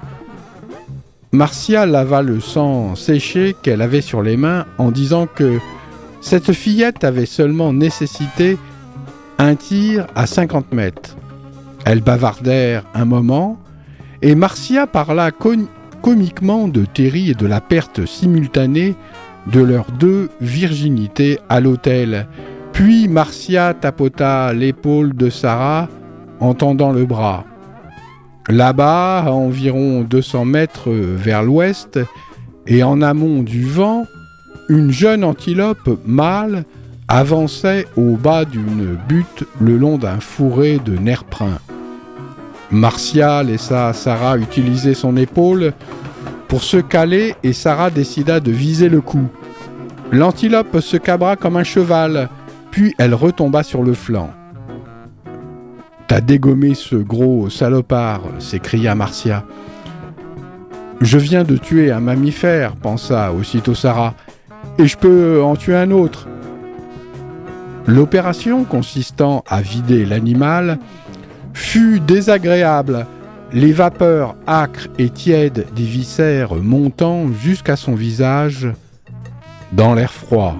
Marcia 1.31 1.85
lava 1.85 2.21
le 2.21 2.39
sang 2.39 2.95
séché 2.95 3.55
qu'elle 3.61 3.81
avait 3.81 4.01
sur 4.01 4.23
les 4.23 4.37
mains 4.37 4.65
en 4.77 4.89
disant 4.89 5.27
que 5.27 5.59
cette 6.21 6.53
fillette 6.53 7.03
avait 7.03 7.25
seulement 7.25 7.73
nécessité 7.73 8.57
un 9.37 9.55
tir 9.55 10.07
à 10.15 10.25
50 10.25 10.73
mètres. 10.73 11.15
Elles 11.89 12.01
bavardèrent 12.01 12.83
un 12.93 13.05
moment, 13.05 13.57
et 14.21 14.35
Marcia 14.35 14.87
parla 14.87 15.31
comiquement 16.01 16.67
de 16.67 16.83
Terry 16.83 17.29
et 17.29 17.33
de 17.33 17.47
la 17.47 17.61
perte 17.61 18.05
simultanée 18.05 18.93
de 19.53 19.61
leurs 19.61 19.89
deux 19.93 20.27
virginités 20.41 21.39
à 21.47 21.61
l'hôtel. 21.61 22.27
Puis 22.73 23.07
Marcia 23.07 23.73
tapota 23.73 24.51
l'épaule 24.51 25.15
de 25.15 25.29
Sarah 25.29 25.87
en 26.41 26.55
tendant 26.55 26.91
le 26.91 27.05
bras. 27.05 27.45
Là-bas, 28.49 29.19
à 29.19 29.31
environ 29.31 30.01
200 30.01 30.43
mètres 30.43 30.91
vers 30.91 31.41
l'ouest, 31.41 32.01
et 32.65 32.83
en 32.83 33.01
amont 33.01 33.43
du 33.43 33.63
vent, 33.63 34.03
une 34.67 34.91
jeune 34.91 35.23
antilope 35.23 35.97
mâle 36.05 36.65
avançait 37.07 37.87
au 37.95 38.17
bas 38.17 38.43
d'une 38.43 38.97
butte 39.07 39.45
le 39.61 39.77
long 39.77 39.97
d'un 39.97 40.19
fourré 40.19 40.81
de 40.83 40.97
Marcia 42.71 43.43
laissa 43.43 43.93
Sarah 43.93 44.37
utiliser 44.37 44.93
son 44.93 45.15
épaule 45.15 45.73
pour 46.47 46.63
se 46.63 46.77
caler 46.77 47.35
et 47.43 47.53
Sarah 47.53 47.89
décida 47.89 48.39
de 48.39 48.51
viser 48.51 48.89
le 48.89 49.01
coup. 49.01 49.29
L'antilope 50.11 50.79
se 50.79 50.97
cabra 50.97 51.35
comme 51.35 51.57
un 51.57 51.63
cheval, 51.63 52.29
puis 52.71 52.93
elle 52.97 53.13
retomba 53.13 53.63
sur 53.63 53.83
le 53.83 53.93
flanc. 53.93 54.31
T'as 56.07 56.21
dégommé 56.21 56.73
ce 56.73 56.95
gros 56.95 57.49
salopard, 57.49 58.21
s'écria 58.39 58.95
Marcia. 58.95 59.43
Je 61.01 61.17
viens 61.17 61.43
de 61.43 61.57
tuer 61.57 61.91
un 61.91 61.99
mammifère, 61.99 62.75
pensa 62.75 63.33
aussitôt 63.33 63.75
Sarah, 63.75 64.13
et 64.77 64.87
je 64.87 64.97
peux 64.97 65.41
en 65.43 65.55
tuer 65.55 65.75
un 65.75 65.91
autre. 65.91 66.27
L'opération 67.85 68.63
consistant 68.63 69.43
à 69.47 69.61
vider 69.61 70.05
l'animal 70.05 70.79
fut 71.57 71.99
désagréable, 71.99 73.07
les 73.51 73.73
vapeurs 73.73 74.35
âcres 74.47 74.87
et 74.99 75.09
tièdes 75.09 75.65
des 75.75 75.83
viscères 75.83 76.53
montant 76.55 77.33
jusqu'à 77.33 77.75
son 77.75 77.95
visage 77.95 78.67
dans 79.73 79.95
l'air 79.95 80.13
froid. 80.13 80.55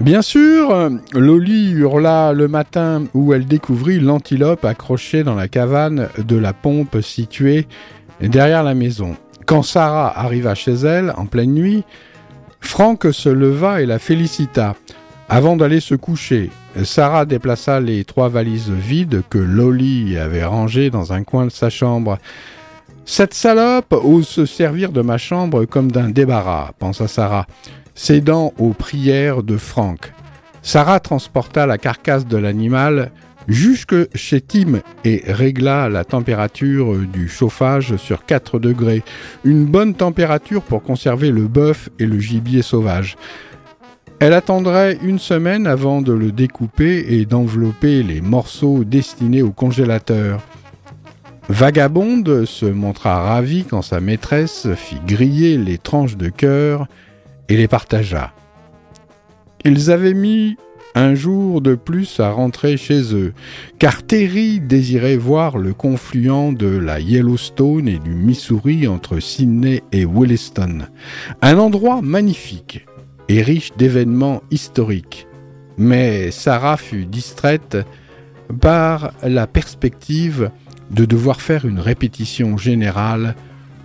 Bien 0.00 0.22
sûr, 0.22 0.90
Loli 1.12 1.72
hurla 1.72 2.32
le 2.32 2.48
matin 2.48 3.04
où 3.12 3.34
elle 3.34 3.44
découvrit 3.44 4.00
l'antilope 4.00 4.64
accrochée 4.64 5.24
dans 5.24 5.34
la 5.34 5.46
cavane 5.46 6.08
de 6.16 6.36
la 6.36 6.54
pompe 6.54 7.02
située 7.02 7.68
derrière 8.22 8.62
la 8.62 8.72
maison. 8.74 9.16
Quand 9.44 9.62
Sarah 9.62 10.18
arriva 10.18 10.54
chez 10.54 10.72
elle 10.72 11.12
en 11.18 11.26
pleine 11.26 11.52
nuit, 11.52 11.84
Franck 12.60 13.12
se 13.12 13.28
leva 13.28 13.82
et 13.82 13.86
la 13.86 13.98
félicita. 13.98 14.74
Avant 15.28 15.56
d'aller 15.56 15.80
se 15.80 15.94
coucher, 15.94 16.48
Sarah 16.82 17.26
déplaça 17.26 17.78
les 17.78 18.04
trois 18.04 18.30
valises 18.30 18.70
vides 18.70 19.22
que 19.28 19.38
Loli 19.38 20.16
avait 20.16 20.44
rangées 20.44 20.88
dans 20.88 21.12
un 21.12 21.24
coin 21.24 21.44
de 21.44 21.50
sa 21.50 21.68
chambre. 21.68 22.16
Cette 23.04 23.34
salope 23.34 23.92
ose 23.92 24.26
se 24.26 24.46
servir 24.46 24.92
de 24.92 25.02
ma 25.02 25.18
chambre 25.18 25.66
comme 25.66 25.92
d'un 25.92 26.08
débarras, 26.08 26.70
pensa 26.78 27.06
Sarah 27.06 27.46
cédant 28.00 28.54
aux 28.56 28.70
prières 28.70 29.42
de 29.42 29.58
Franck. 29.58 30.14
Sarah 30.62 31.00
transporta 31.00 31.66
la 31.66 31.76
carcasse 31.76 32.26
de 32.26 32.38
l'animal 32.38 33.10
jusque 33.46 33.94
chez 34.16 34.40
Tim 34.40 34.80
et 35.04 35.22
régla 35.26 35.90
la 35.90 36.04
température 36.06 36.96
du 36.96 37.28
chauffage 37.28 37.96
sur 37.96 38.24
4 38.24 38.58
degrés, 38.58 39.02
une 39.44 39.66
bonne 39.66 39.94
température 39.94 40.62
pour 40.62 40.82
conserver 40.82 41.30
le 41.30 41.46
bœuf 41.46 41.90
et 41.98 42.06
le 42.06 42.18
gibier 42.18 42.62
sauvage. 42.62 43.18
Elle 44.18 44.32
attendrait 44.32 44.98
une 45.02 45.18
semaine 45.18 45.66
avant 45.66 46.00
de 46.00 46.14
le 46.14 46.32
découper 46.32 47.04
et 47.06 47.26
d'envelopper 47.26 48.02
les 48.02 48.22
morceaux 48.22 48.82
destinés 48.82 49.42
au 49.42 49.50
congélateur. 49.50 50.40
Vagabonde 51.50 52.46
se 52.46 52.64
montra 52.64 53.20
ravie 53.20 53.64
quand 53.64 53.82
sa 53.82 54.00
maîtresse 54.00 54.68
fit 54.74 55.00
griller 55.06 55.58
les 55.58 55.76
tranches 55.76 56.16
de 56.16 56.30
cœur 56.30 56.88
et 57.50 57.56
les 57.56 57.68
partagea. 57.68 58.32
Ils 59.64 59.90
avaient 59.90 60.14
mis 60.14 60.56
un 60.94 61.14
jour 61.14 61.60
de 61.60 61.74
plus 61.74 62.18
à 62.20 62.30
rentrer 62.30 62.76
chez 62.76 63.14
eux, 63.14 63.34
car 63.78 64.02
Terry 64.02 64.60
désirait 64.60 65.16
voir 65.16 65.58
le 65.58 65.74
confluent 65.74 66.54
de 66.54 66.66
la 66.66 67.00
Yellowstone 67.00 67.88
et 67.88 67.98
du 67.98 68.14
Missouri 68.14 68.88
entre 68.88 69.20
Sydney 69.20 69.82
et 69.92 70.04
Williston. 70.04 70.86
Un 71.42 71.58
endroit 71.58 72.00
magnifique 72.02 72.86
et 73.28 73.42
riche 73.42 73.72
d'événements 73.76 74.42
historiques. 74.50 75.26
Mais 75.76 76.30
Sarah 76.30 76.76
fut 76.76 77.06
distraite 77.06 77.76
par 78.60 79.12
la 79.22 79.46
perspective 79.46 80.50
de 80.90 81.04
devoir 81.04 81.40
faire 81.40 81.64
une 81.64 81.78
répétition 81.78 82.56
générale 82.56 83.36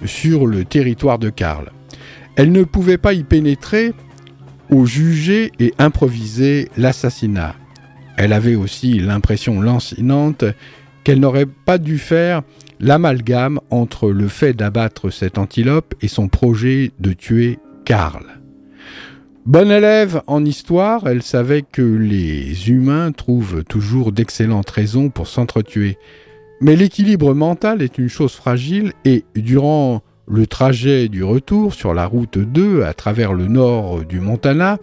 sur 0.05 0.47
le 0.47 0.65
territoire 0.65 1.19
de 1.19 1.29
Karl. 1.29 1.71
Elle 2.35 2.51
ne 2.51 2.63
pouvait 2.63 2.97
pas 2.97 3.13
y 3.13 3.23
pénétrer 3.23 3.93
ou 4.69 4.85
juger 4.85 5.51
et 5.59 5.73
improviser 5.77 6.69
l'assassinat. 6.77 7.55
Elle 8.17 8.33
avait 8.33 8.55
aussi 8.55 8.99
l'impression 8.99 9.61
lancinante 9.61 10.45
qu'elle 11.03 11.19
n'aurait 11.19 11.45
pas 11.45 11.77
dû 11.77 11.97
faire 11.97 12.41
l'amalgame 12.79 13.59
entre 13.69 14.09
le 14.09 14.27
fait 14.27 14.53
d'abattre 14.53 15.09
cette 15.09 15.37
antilope 15.37 15.93
et 16.01 16.07
son 16.07 16.27
projet 16.27 16.91
de 16.99 17.13
tuer 17.13 17.59
Karl. 17.85 18.25
Bonne 19.45 19.69
élève 19.69 20.23
en 20.25 20.43
histoire, 20.43 21.07
elle 21.07 21.21
savait 21.21 21.61
que 21.61 21.83
les 21.83 22.69
humains 22.69 23.11
trouvent 23.11 23.63
toujours 23.63 24.11
d'excellentes 24.11 24.71
raisons 24.71 25.09
pour 25.09 25.27
s'entretuer. 25.27 25.97
Mais 26.61 26.75
l'équilibre 26.75 27.33
mental 27.35 27.83
est 27.83 27.99
une 27.99 28.09
chose 28.09 28.33
fragile 28.33 28.93
et 29.03 29.23
durant 29.35 30.01
le 30.27 30.47
trajet 30.47 31.07
du 31.07 31.23
retour 31.23 31.73
sur 31.73 31.93
la 31.93 32.05
route 32.05 32.37
2 32.37 32.83
à 32.83 32.93
travers 32.93 33.33
le 33.33 33.47
nord 33.47 34.05
du 34.05 34.19
Montana, 34.19 34.77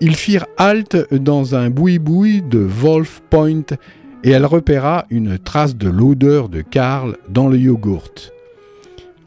ils 0.00 0.16
firent 0.16 0.46
halte 0.56 1.12
dans 1.12 1.54
un 1.54 1.70
boui-boui 1.70 2.42
de 2.42 2.58
Wolf 2.58 3.22
Point 3.30 3.76
et 4.24 4.30
elle 4.30 4.46
repéra 4.46 5.06
une 5.10 5.38
trace 5.38 5.76
de 5.76 5.88
l'odeur 5.88 6.48
de 6.48 6.62
Karl 6.62 7.16
dans 7.28 7.48
le 7.48 7.58
yogourt. 7.58 8.32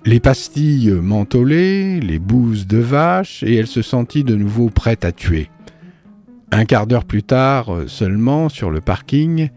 Les 0.06 0.20
pastilles 0.20 0.92
mentholées, 0.92 2.00
les 2.00 2.20
bouses 2.20 2.66
de 2.66 2.78
vache, 2.78 3.44
et 3.44 3.56
elle 3.56 3.68
se 3.68 3.82
sentit 3.82 4.24
de 4.24 4.36
nouveau 4.36 4.70
prête 4.70 5.06
à 5.06 5.12
tuer. 5.12 5.50
Un 6.52 6.66
quart 6.66 6.88
d'heure 6.88 7.06
plus 7.06 7.24
tard 7.24 7.70
seulement, 7.88 8.48
sur 8.50 8.72
le 8.72 8.80
parking, 8.80 9.50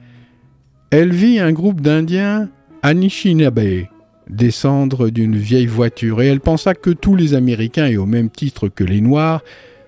elle 0.90 1.12
vit 1.12 1.38
un 1.38 1.52
groupe 1.52 1.80
d'Indiens 1.80 2.48
Anishinaabe 2.82 3.86
descendre 4.30 5.10
d'une 5.10 5.36
vieille 5.36 5.66
voiture 5.66 6.22
et 6.22 6.28
elle 6.28 6.40
pensa 6.40 6.74
que 6.74 6.90
tous 6.90 7.16
les 7.16 7.34
Américains, 7.34 7.86
et 7.86 7.96
au 7.96 8.06
même 8.06 8.30
titre 8.30 8.68
que 8.68 8.84
les 8.84 9.00
Noirs, 9.00 9.42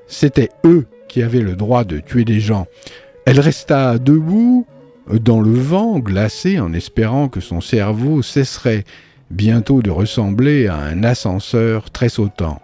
c'étaient 0.06 0.50
eux 0.64 0.86
qui 1.08 1.22
avaient 1.22 1.40
le 1.40 1.56
droit 1.56 1.84
de 1.84 1.98
tuer 1.98 2.24
des 2.24 2.40
gens. 2.40 2.66
Elle 3.24 3.40
resta 3.40 3.98
debout, 3.98 4.66
dans 5.10 5.40
le 5.40 5.52
vent, 5.52 5.98
glacée, 5.98 6.60
en 6.60 6.72
espérant 6.72 7.28
que 7.28 7.40
son 7.40 7.60
cerveau 7.60 8.22
cesserait 8.22 8.84
bientôt 9.30 9.82
de 9.82 9.90
ressembler 9.90 10.66
à 10.66 10.76
un 10.76 11.02
ascenseur 11.02 11.90
très 11.90 12.08
sautant. 12.08 12.60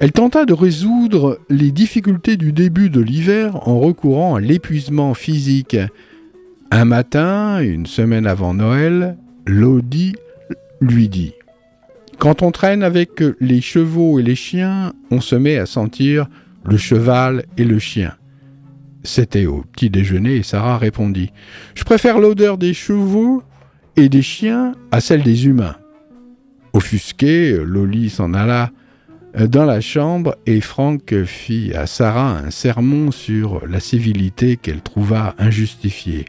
Elle 0.00 0.12
tenta 0.12 0.44
de 0.44 0.52
résoudre 0.52 1.40
les 1.48 1.72
difficultés 1.72 2.36
du 2.36 2.52
début 2.52 2.90
de 2.90 3.00
l'hiver 3.00 3.68
en 3.68 3.80
recourant 3.80 4.36
à 4.36 4.40
l'épuisement 4.40 5.14
physique, 5.14 5.76
un 6.70 6.84
matin, 6.84 7.60
une 7.60 7.86
semaine 7.86 8.26
avant 8.26 8.54
Noël, 8.54 9.16
Lodi 9.46 10.14
lui 10.80 11.08
dit 11.08 11.34
Quand 12.18 12.42
on 12.42 12.50
traîne 12.50 12.82
avec 12.82 13.22
les 13.40 13.60
chevaux 13.60 14.18
et 14.18 14.22
les 14.22 14.34
chiens, 14.34 14.92
on 15.10 15.20
se 15.20 15.34
met 15.34 15.58
à 15.58 15.66
sentir 15.66 16.26
le 16.64 16.76
cheval 16.76 17.44
et 17.56 17.64
le 17.64 17.78
chien. 17.78 18.14
C'était 19.02 19.46
au 19.46 19.62
petit 19.72 19.90
déjeuner 19.90 20.36
et 20.36 20.42
Sarah 20.42 20.78
répondit 20.78 21.32
Je 21.74 21.84
préfère 21.84 22.18
l'odeur 22.18 22.58
des 22.58 22.74
chevaux 22.74 23.42
et 23.96 24.08
des 24.08 24.22
chiens 24.22 24.72
à 24.90 25.00
celle 25.00 25.22
des 25.22 25.46
humains. 25.46 25.76
Offusqué, 26.72 27.56
Loli 27.64 28.10
s'en 28.10 28.34
alla 28.34 28.70
dans 29.38 29.64
la 29.64 29.80
chambre 29.80 30.36
et 30.46 30.60
Franck 30.60 31.24
fit 31.24 31.72
à 31.74 31.86
Sarah 31.86 32.38
un 32.38 32.50
sermon 32.50 33.10
sur 33.10 33.66
la 33.66 33.80
civilité 33.80 34.56
qu'elle 34.56 34.80
trouva 34.80 35.34
injustifiée. 35.38 36.24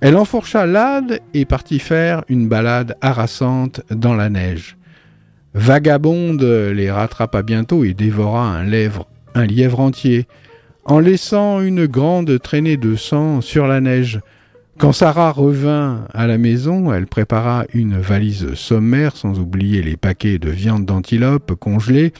Elle 0.00 0.16
enfourcha 0.16 0.64
l'âne 0.64 1.18
et 1.34 1.44
partit 1.44 1.80
faire 1.80 2.24
une 2.28 2.48
balade 2.48 2.96
harassante 3.00 3.80
dans 3.90 4.14
la 4.14 4.30
neige. 4.30 4.76
Vagabonde 5.54 6.42
les 6.42 6.90
rattrapa 6.90 7.42
bientôt 7.42 7.82
et 7.82 7.94
dévora 7.94 8.48
un, 8.48 8.70
un 9.34 9.44
lièvre 9.46 9.80
entier, 9.80 10.28
en 10.84 11.00
laissant 11.00 11.60
une 11.60 11.86
grande 11.86 12.40
traînée 12.40 12.76
de 12.76 12.94
sang 12.94 13.40
sur 13.40 13.66
la 13.66 13.80
neige. 13.80 14.20
Quand 14.78 14.92
Sarah 14.92 15.32
revint 15.32 16.04
à 16.14 16.28
la 16.28 16.38
maison, 16.38 16.92
elle 16.92 17.08
prépara 17.08 17.64
une 17.74 17.98
valise 17.98 18.54
sommaire, 18.54 19.16
sans 19.16 19.40
oublier 19.40 19.82
les 19.82 19.96
paquets 19.96 20.38
de 20.38 20.50
viande 20.50 20.84
d'antilope 20.84 21.54
congelée, 21.54 22.12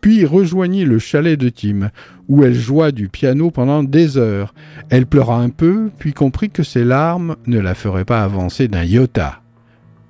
puis 0.00 0.24
rejoignit 0.24 0.84
le 0.84 0.98
chalet 0.98 1.38
de 1.38 1.48
Tim, 1.48 1.90
où 2.28 2.44
elle 2.44 2.54
joua 2.54 2.92
du 2.92 3.08
piano 3.08 3.50
pendant 3.50 3.82
des 3.82 4.16
heures. 4.16 4.54
Elle 4.90 5.06
pleura 5.06 5.38
un 5.38 5.50
peu, 5.50 5.90
puis 5.98 6.12
comprit 6.12 6.50
que 6.50 6.62
ses 6.62 6.84
larmes 6.84 7.36
ne 7.46 7.58
la 7.58 7.74
feraient 7.74 8.04
pas 8.04 8.22
avancer 8.22 8.68
d'un 8.68 8.84
iota. 8.84 9.40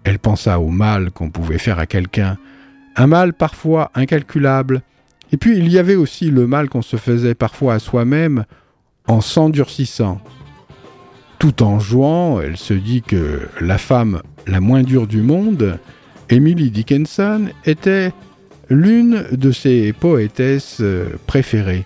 Elle 0.04 0.18
pensa 0.18 0.60
au 0.60 0.68
mal 0.68 1.10
qu'on 1.10 1.30
pouvait 1.30 1.58
faire 1.58 1.78
à 1.78 1.86
quelqu'un, 1.86 2.38
un 2.96 3.06
mal 3.06 3.32
parfois 3.32 3.90
incalculable, 3.94 4.82
et 5.32 5.36
puis 5.36 5.58
il 5.58 5.68
y 5.68 5.78
avait 5.78 5.94
aussi 5.94 6.30
le 6.30 6.46
mal 6.46 6.68
qu'on 6.68 6.82
se 6.82 6.96
faisait 6.96 7.34
parfois 7.34 7.74
à 7.74 7.78
soi-même 7.78 8.44
en 9.06 9.20
s'endurcissant. 9.20 10.20
Tout 11.38 11.62
en 11.62 11.78
jouant, 11.78 12.40
elle 12.40 12.56
se 12.56 12.74
dit 12.74 13.02
que 13.02 13.48
la 13.60 13.78
femme 13.78 14.22
la 14.46 14.60
moins 14.60 14.82
dure 14.82 15.06
du 15.06 15.22
monde, 15.22 15.78
Emily 16.30 16.70
Dickinson, 16.70 17.48
était 17.64 18.12
l'une 18.70 19.24
de 19.32 19.52
ses 19.52 19.92
poétesses 19.92 20.78
euh, 20.80 21.10
préférées. 21.26 21.84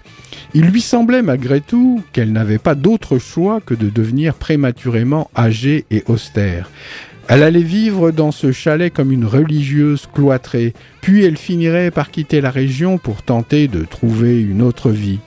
Il 0.54 0.66
lui 0.66 0.80
semblait 0.80 1.22
malgré 1.22 1.60
tout 1.60 2.02
qu'elle 2.12 2.32
n'avait 2.32 2.58
pas 2.58 2.74
d'autre 2.74 3.18
choix 3.18 3.60
que 3.64 3.74
de 3.74 3.88
devenir 3.88 4.34
prématurément 4.34 5.30
âgée 5.36 5.84
et 5.90 6.04
austère. 6.06 6.70
Elle 7.28 7.42
allait 7.42 7.60
vivre 7.60 8.10
dans 8.10 8.32
ce 8.32 8.52
chalet 8.52 8.92
comme 8.92 9.12
une 9.12 9.24
religieuse 9.24 10.08
cloîtrée, 10.12 10.74
puis 11.00 11.24
elle 11.24 11.36
finirait 11.36 11.90
par 11.90 12.10
quitter 12.10 12.40
la 12.40 12.50
région 12.50 12.98
pour 12.98 13.22
tenter 13.22 13.68
de 13.68 13.84
trouver 13.84 14.40
une 14.42 14.60
autre 14.60 14.90
vie. 14.90 15.20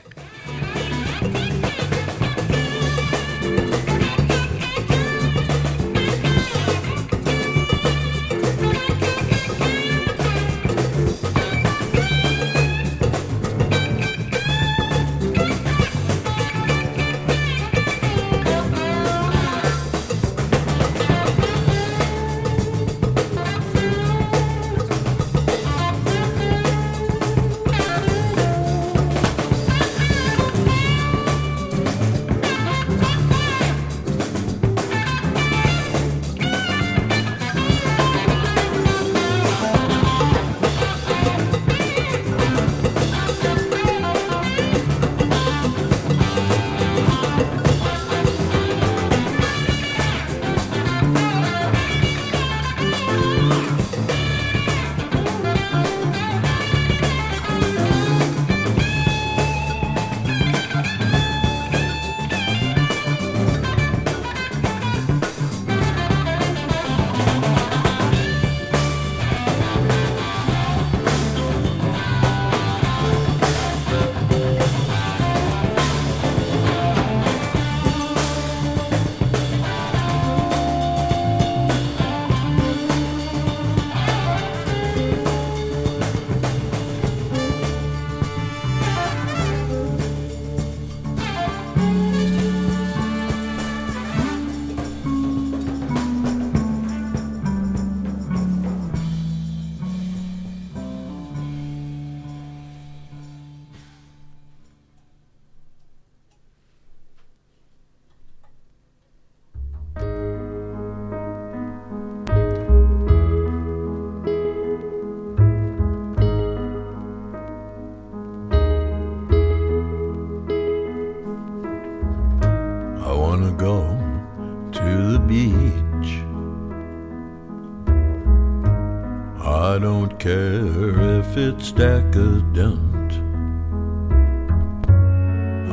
Decadent. 131.76 133.12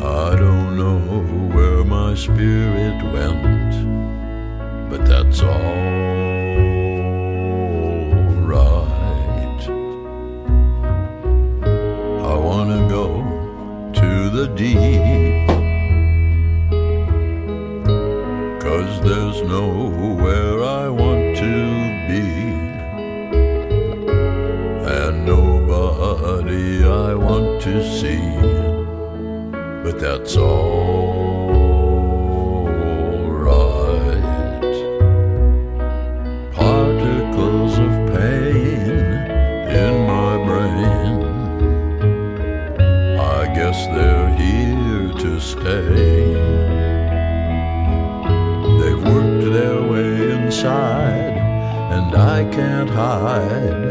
I 0.02 0.34
don't 0.34 0.76
know 0.76 0.98
where 1.54 1.84
my 1.84 2.14
spirit 2.16 3.00
went, 3.12 3.72
but 4.90 5.06
that's 5.06 5.40
all 5.42 5.52
right. 8.54 9.62
I 12.32 12.34
wanna 12.36 12.88
go 12.88 13.22
to 13.94 14.30
the 14.30 14.48
deep, 14.56 15.46
cause 18.60 19.00
there's 19.02 19.40
nowhere 19.42 20.64
I 20.64 20.88
want 20.88 21.36
to 21.36 21.52
be, 22.08 22.71
nobody 26.52 26.84
I 26.84 27.14
want 27.14 27.62
to 27.62 27.82
see 27.98 28.20
but 29.82 29.98
that's 29.98 30.36
all 30.36 31.18
right. 33.28 34.20
Particles 36.52 37.78
of 37.78 37.90
pain 38.14 38.90
in 39.82 40.06
my 40.06 40.36
brain. 40.46 41.22
I 43.18 43.52
guess 43.54 43.86
they're 43.86 44.30
here 44.36 45.12
to 45.18 45.40
stay. 45.40 46.34
They've 48.78 49.02
worked 49.12 49.52
their 49.52 49.80
way 49.82 50.30
inside, 50.30 51.36
and 51.96 52.14
I 52.14 52.44
can't 52.54 52.90
hide 52.90 53.81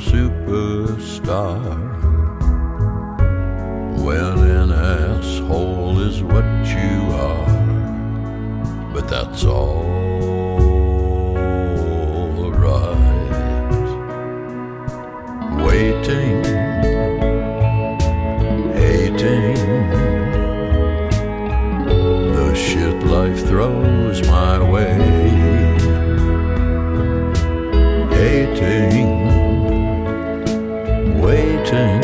superstar. 0.00 1.60
When 4.02 4.38
an 4.48 4.72
asshole 4.72 6.00
is 6.00 6.22
what 6.22 6.44
you 6.66 7.12
are, 7.12 7.46
but 8.94 9.08
that's 9.08 9.44
all 9.44 9.84
right. 12.50 12.96
Waiting, 15.66 16.44
hating 18.74 19.54
the 22.34 22.54
shit 22.54 23.02
life 23.04 23.40
throws 23.46 24.26
my 24.26 24.58
way. 24.70 24.96
Hating, 28.10 29.29
waiting 31.72 32.00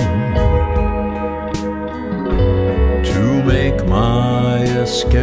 to 3.05 3.43
make 3.45 3.85
my 3.87 4.63
escape. 4.83 5.23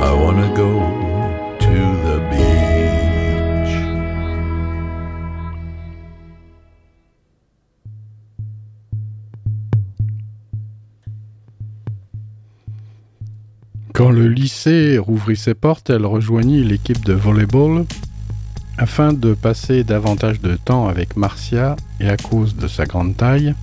I 0.00 0.12
wanna 0.12 0.48
go 0.54 0.80
to 1.58 1.74
the 2.04 2.20
beach. 2.30 3.74
Quand 13.92 14.10
le 14.10 14.28
lycée 14.28 14.98
rouvrit 14.98 15.36
ses 15.36 15.54
portes, 15.54 15.90
elle 15.90 16.06
rejoignit 16.06 16.62
l'équipe 16.62 17.04
de 17.04 17.14
volleyball 17.14 17.84
afin 18.78 19.12
de 19.12 19.34
passer 19.34 19.82
davantage 19.82 20.40
de 20.40 20.54
temps 20.54 20.86
avec 20.86 21.16
Marcia 21.16 21.74
et 21.98 22.08
à 22.08 22.16
cause 22.16 22.54
de 22.54 22.68
sa 22.68 22.86
grande 22.86 23.16
taille, 23.16 23.54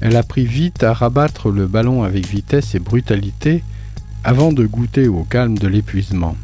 elle 0.00 0.16
apprit 0.16 0.46
vite 0.46 0.84
à 0.84 0.92
rabattre 0.92 1.50
le 1.50 1.66
ballon 1.66 2.04
avec 2.04 2.26
vitesse 2.26 2.74
et 2.76 2.78
brutalité 2.78 3.64
avant 4.22 4.52
de 4.52 4.64
goûter 4.64 5.08
au 5.08 5.24
calme 5.24 5.58
de 5.58 5.66
l'épuisement. 5.66 6.36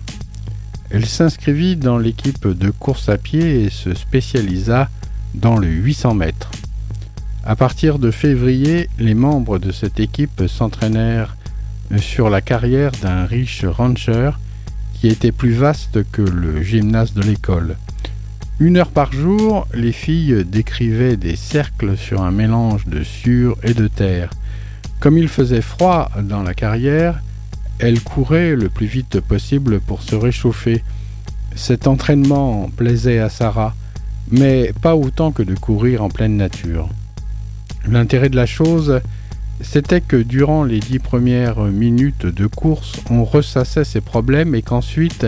Elle 0.90 1.06
s'inscrivit 1.06 1.76
dans 1.76 1.98
l'équipe 1.98 2.48
de 2.48 2.70
course 2.70 3.08
à 3.08 3.16
pied 3.16 3.62
et 3.62 3.70
se 3.70 3.94
spécialisa 3.94 4.88
dans 5.34 5.56
le 5.56 5.68
800 5.68 6.14
mètres. 6.14 6.50
À 7.44 7.54
partir 7.54 8.00
de 8.00 8.10
février, 8.10 8.90
les 8.98 9.14
membres 9.14 9.58
de 9.58 9.70
cette 9.70 10.00
équipe 10.00 10.42
s'entraînèrent 10.48 11.36
sur 11.98 12.28
la 12.28 12.40
carrière 12.40 12.90
d'un 13.02 13.24
riche 13.24 13.64
rancher 13.64 14.32
qui 14.94 15.06
était 15.06 15.32
plus 15.32 15.52
vaste 15.52 16.00
que 16.10 16.22
le 16.22 16.62
gymnase 16.62 17.14
de 17.14 17.22
l'école. 17.22 17.76
Une 18.60 18.76
heure 18.76 18.90
par 18.90 19.10
jour, 19.10 19.66
les 19.72 19.90
filles 19.90 20.44
décrivaient 20.44 21.16
des 21.16 21.34
cercles 21.34 21.96
sur 21.96 22.20
un 22.20 22.30
mélange 22.30 22.84
de 22.86 23.02
sueur 23.02 23.56
et 23.62 23.72
de 23.72 23.88
terre. 23.88 24.28
Comme 25.00 25.16
il 25.16 25.28
faisait 25.28 25.62
froid 25.62 26.10
dans 26.22 26.42
la 26.42 26.52
carrière, 26.52 27.22
elles 27.78 28.02
couraient 28.02 28.54
le 28.54 28.68
plus 28.68 28.84
vite 28.84 29.20
possible 29.20 29.80
pour 29.80 30.02
se 30.02 30.14
réchauffer. 30.14 30.84
Cet 31.54 31.86
entraînement 31.86 32.68
plaisait 32.76 33.18
à 33.18 33.30
Sarah, 33.30 33.74
mais 34.30 34.74
pas 34.82 34.94
autant 34.94 35.32
que 35.32 35.42
de 35.42 35.54
courir 35.54 36.04
en 36.04 36.10
pleine 36.10 36.36
nature. 36.36 36.90
L'intérêt 37.88 38.28
de 38.28 38.36
la 38.36 38.44
chose, 38.44 39.00
c'était 39.62 40.02
que 40.02 40.16
durant 40.16 40.64
les 40.64 40.80
dix 40.80 40.98
premières 40.98 41.62
minutes 41.62 42.26
de 42.26 42.46
course, 42.46 43.00
on 43.08 43.24
ressassait 43.24 43.84
ses 43.84 44.02
problèmes 44.02 44.54
et 44.54 44.60
qu'ensuite 44.60 45.26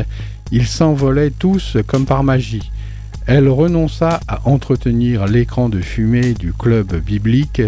ils 0.50 0.66
s'envolaient 0.66 1.30
tous 1.30 1.78
comme 1.86 2.04
par 2.04 2.24
magie. 2.24 2.70
Elle 3.26 3.48
renonça 3.48 4.20
à 4.26 4.40
entretenir 4.48 5.26
l'écran 5.26 5.68
de 5.68 5.80
fumée 5.80 6.35
du 6.35 6.52
club 6.52 6.94
biblique, 6.96 7.62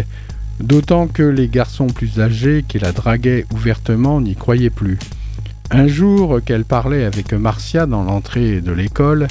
d'autant 0.59 1.07
que 1.07 1.23
les 1.23 1.47
garçons 1.47 1.87
plus 1.87 2.19
âgés 2.19 2.65
qui 2.67 2.79
la 2.79 2.91
draguaient 2.91 3.45
ouvertement 3.53 4.21
n'y 4.21 4.35
croyaient 4.35 4.69
plus. 4.69 4.99
Un 5.71 5.87
jour 5.87 6.39
qu'elle 6.45 6.65
parlait 6.65 7.05
avec 7.05 7.33
Marcia 7.33 7.85
dans 7.85 8.03
l'entrée 8.03 8.61
de 8.61 8.71
l'école, 8.71 9.27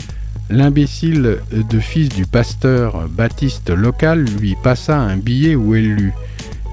l'imbécile 0.50 1.38
de 1.52 1.80
fils 1.80 2.08
du 2.08 2.26
pasteur 2.26 3.08
baptiste 3.08 3.70
local 3.70 4.24
lui 4.24 4.56
passa 4.62 4.98
un 4.98 5.16
billet 5.16 5.54
où 5.54 5.74
elle 5.74 5.94
lut. 5.94 6.12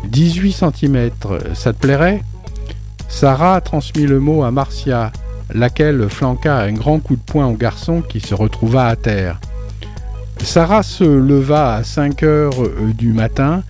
18 0.09 0.51
cm, 0.51 1.09
ça 1.53 1.73
te 1.73 1.79
plairait? 1.79 2.23
Sarah 3.07 3.61
transmit 3.61 4.07
le 4.07 4.19
mot 4.19 4.43
à 4.43 4.51
Marcia, 4.51 5.11
laquelle 5.53 6.09
flanqua 6.09 6.57
un 6.57 6.73
grand 6.73 6.99
coup 6.99 7.15
de 7.15 7.21
poing 7.21 7.47
au 7.47 7.53
garçon 7.53 8.01
qui 8.01 8.19
se 8.19 8.33
retrouva 8.33 8.87
à 8.87 8.95
terre. 8.95 9.39
Sarah 10.43 10.83
se 10.83 11.03
leva 11.03 11.75
à 11.75 11.83
5 11.83 12.23
heures 12.23 12.63
euh, 12.63 12.93
du 12.97 13.13
matin, 13.13 13.63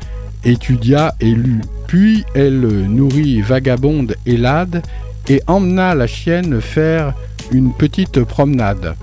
étudia 0.43 1.13
et 1.19 1.31
lut, 1.31 1.61
puis 1.87 2.23
elle 2.33 2.61
nourrit 2.61 3.41
Vagabonde 3.41 4.15
et 4.25 4.37
Lade 4.37 4.81
et 5.27 5.41
emmena 5.47 5.93
la 5.95 6.07
chienne 6.07 6.61
faire 6.61 7.13
une 7.51 7.73
petite 7.73 8.23
promenade. 8.23 8.95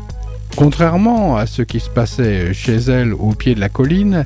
Contrairement 0.57 1.37
à 1.37 1.47
ce 1.47 1.63
qui 1.63 1.79
se 1.79 1.91
passait 1.91 2.53
chez 2.55 2.77
elle 2.77 3.13
au 3.13 3.33
pied 3.33 3.55
de 3.55 3.61
la 3.61 3.69
colline, 3.69 4.25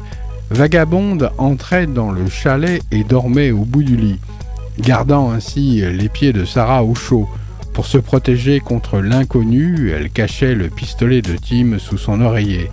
Vagabonde 0.50 1.30
entrait 1.38 1.86
dans 1.86 2.10
le 2.10 2.28
chalet 2.28 2.82
et 2.90 3.04
dormait 3.04 3.50
au 3.50 3.64
bout 3.64 3.82
du 3.82 3.96
lit, 3.96 4.20
gardant 4.78 5.30
ainsi 5.30 5.82
les 5.92 6.08
pieds 6.08 6.32
de 6.32 6.44
Sarah 6.44 6.84
au 6.84 6.94
chaud. 6.94 7.28
Pour 7.72 7.86
se 7.86 7.98
protéger 7.98 8.60
contre 8.60 8.98
l'inconnu, 8.98 9.90
elle 9.90 10.10
cachait 10.10 10.54
le 10.54 10.68
pistolet 10.68 11.22
de 11.22 11.36
Tim 11.36 11.78
sous 11.78 11.98
son 11.98 12.20
oreiller. 12.20 12.70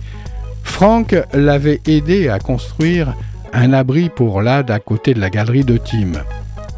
Frank 0.62 1.16
l'avait 1.32 1.80
aidé 1.86 2.28
à 2.28 2.38
construire 2.38 3.14
un 3.52 3.72
abri 3.72 4.10
pour 4.10 4.42
Lad 4.42 4.70
à 4.70 4.78
côté 4.78 5.14
de 5.14 5.20
la 5.20 5.30
galerie 5.30 5.64
de 5.64 5.78
Tim. 5.78 6.12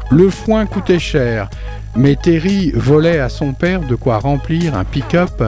Le 0.09 0.29
foin 0.29 0.65
coûtait 0.65 0.99
cher, 0.99 1.49
mais 1.95 2.15
Terry 2.15 2.71
volait 2.71 3.19
à 3.19 3.29
son 3.29 3.53
père 3.53 3.81
de 3.81 3.95
quoi 3.95 4.19
remplir 4.19 4.75
un 4.75 4.83
pick-up 4.83 5.43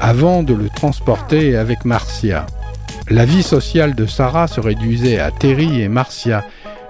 avant 0.00 0.42
de 0.42 0.54
le 0.54 0.68
transporter 0.68 1.56
avec 1.56 1.84
Marcia. 1.84 2.46
La 3.08 3.24
vie 3.24 3.42
sociale 3.42 3.94
de 3.94 4.06
Sarah 4.06 4.46
se 4.46 4.60
réduisait 4.60 5.18
à 5.18 5.30
Terry 5.30 5.82
et 5.82 5.88
Marcia, 5.88 6.44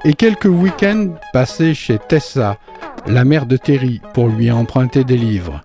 et 0.05 0.15
quelques 0.15 0.47
week-ends 0.47 1.15
passés 1.33 1.75
chez 1.75 1.99
Tessa, 1.99 2.59
la 3.07 3.25
mère 3.25 3.47
de 3.47 3.57
Terry, 3.57 4.01
pour 4.15 4.29
lui 4.29 4.51
emprunter 4.51 5.05
des 5.05 5.17
livres. 5.17 5.63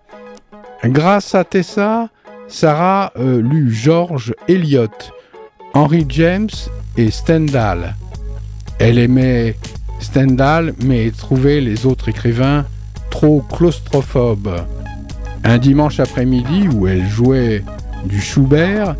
Grâce 0.83 1.33
à 1.33 1.43
Tessa, 1.43 2.09
Sarah 2.47 3.11
euh, 3.17 3.41
lut 3.41 3.73
George 3.73 4.33
Eliot, 4.47 4.87
Henry 5.73 6.05
James 6.09 6.49
et 6.97 7.11
Stendhal. 7.11 7.95
Elle 8.79 8.99
aimait 8.99 9.55
Stendhal, 9.99 10.73
mais 10.83 11.11
trouvait 11.11 11.61
les 11.61 11.85
autres 11.85 12.09
écrivains 12.09 12.65
trop 13.09 13.41
claustrophobes. 13.41 14.55
Un 15.43 15.57
dimanche 15.57 15.99
après-midi 15.99 16.67
où 16.73 16.87
elle 16.87 17.05
jouait 17.07 17.63
du 18.05 18.21
Schubert, 18.21 18.95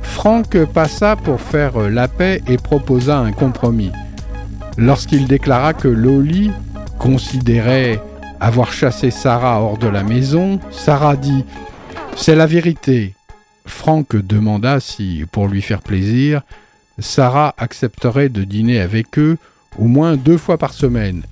Franck 0.00 0.56
passa 0.72 1.16
pour 1.16 1.40
faire 1.40 1.78
la 1.90 2.08
paix 2.08 2.42
et 2.46 2.56
proposa 2.56 3.18
un 3.18 3.32
compromis. 3.32 3.92
Lorsqu'il 4.78 5.26
déclara 5.26 5.74
que 5.74 5.88
Loli 5.88 6.52
considérait 7.00 8.00
avoir 8.38 8.72
chassé 8.72 9.10
Sarah 9.10 9.60
hors 9.60 9.76
de 9.76 9.88
la 9.88 10.04
maison, 10.04 10.60
Sarah 10.70 11.16
dit 11.16 11.44
C'est 12.14 12.36
la 12.36 12.46
vérité. 12.46 13.16
Franck 13.66 14.14
demanda 14.14 14.78
si, 14.78 15.24
pour 15.32 15.48
lui 15.48 15.62
faire 15.62 15.82
plaisir, 15.82 16.42
Sarah 17.00 17.56
accepterait 17.58 18.28
de 18.28 18.44
dîner 18.44 18.78
avec 18.78 19.18
eux 19.18 19.36
au 19.78 19.88
moins 19.88 20.16
deux 20.16 20.38
fois 20.38 20.58
par 20.58 20.72
semaine. 20.72 21.24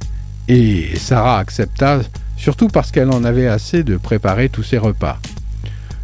Et 0.48 0.96
Sarah 0.96 1.38
accepta, 1.38 2.00
surtout 2.36 2.66
parce 2.66 2.90
qu'elle 2.90 3.10
en 3.10 3.22
avait 3.22 3.46
assez 3.46 3.84
de 3.84 3.96
préparer 3.96 4.48
tous 4.48 4.64
ses 4.64 4.78
repas. 4.78 5.20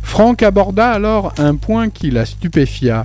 Franck 0.02 0.44
aborda 0.44 0.92
alors 0.92 1.34
un 1.38 1.56
point 1.56 1.90
qui 1.90 2.12
la 2.12 2.24
stupéfia. 2.24 3.04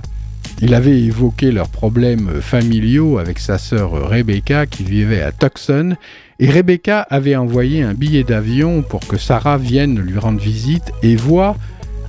Il 0.60 0.74
avait 0.74 1.00
évoqué 1.00 1.52
leurs 1.52 1.68
problèmes 1.68 2.40
familiaux 2.40 3.18
avec 3.18 3.38
sa 3.38 3.58
sœur 3.58 3.92
Rebecca 4.08 4.66
qui 4.66 4.82
vivait 4.82 5.22
à 5.22 5.30
Tucson, 5.30 5.94
et 6.40 6.50
Rebecca 6.50 7.06
avait 7.10 7.36
envoyé 7.36 7.82
un 7.82 7.94
billet 7.94 8.24
d'avion 8.24 8.82
pour 8.82 9.06
que 9.06 9.16
Sarah 9.16 9.56
vienne 9.56 10.00
lui 10.00 10.18
rendre 10.18 10.40
visite 10.40 10.92
et 11.02 11.14
voit 11.14 11.56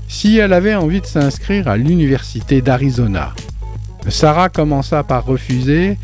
si 0.07 0.37
elle 0.37 0.53
avait 0.53 0.73
envie 0.73 1.01
de 1.01 1.05
s'inscrire 1.05 1.67
à 1.67 1.77
l'université 1.77 2.61
d'Arizona. 2.61 3.33
Sarah 4.07 4.49
commença 4.49 5.03
par 5.03 5.25
refuser, 5.25 5.97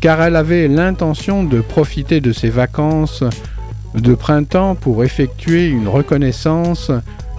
car 0.00 0.20
elle 0.20 0.34
avait 0.34 0.66
l'intention 0.66 1.44
de 1.44 1.60
profiter 1.60 2.20
de 2.20 2.32
ses 2.32 2.50
vacances 2.50 3.22
de 3.94 4.14
printemps 4.14 4.74
pour 4.74 5.04
effectuer 5.04 5.66
une 5.66 5.86
reconnaissance 5.86 6.90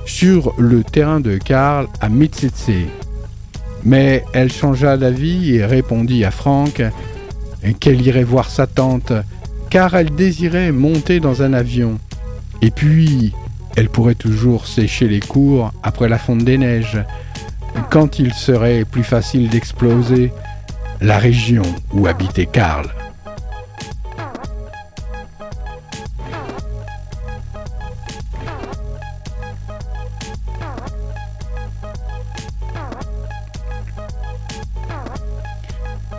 sur 0.05 0.53
le 0.57 0.83
terrain 0.83 1.19
de 1.19 1.37
Karl 1.37 1.87
à 1.99 2.07
Mitsitse. 2.07 3.02
Mais 3.85 4.23
elle 4.33 4.51
changea 4.51 4.97
d'avis 4.97 5.55
et 5.55 5.65
répondit 5.65 6.23
à 6.23 6.31
Franck 6.31 6.81
qu'elle 7.79 8.01
irait 8.01 8.23
voir 8.23 8.49
sa 8.49 8.67
tante, 8.67 9.13
car 9.69 9.95
elle 9.95 10.13
désirait 10.15 10.71
monter 10.71 11.19
dans 11.19 11.41
un 11.41 11.53
avion. 11.53 11.99
Et 12.61 12.71
puis, 12.71 13.33
elle 13.75 13.89
pourrait 13.89 14.15
toujours 14.15 14.67
sécher 14.67 15.07
les 15.07 15.19
cours 15.19 15.73
après 15.83 16.07
la 16.07 16.17
fonte 16.17 16.43
des 16.43 16.57
neiges, 16.57 17.03
quand 17.89 18.19
il 18.19 18.33
serait 18.33 18.85
plus 18.85 19.03
facile 19.03 19.49
d'exploser 19.49 20.31
la 21.01 21.17
région 21.17 21.63
où 21.91 22.07
habitait 22.07 22.45
Karl.« 22.45 22.87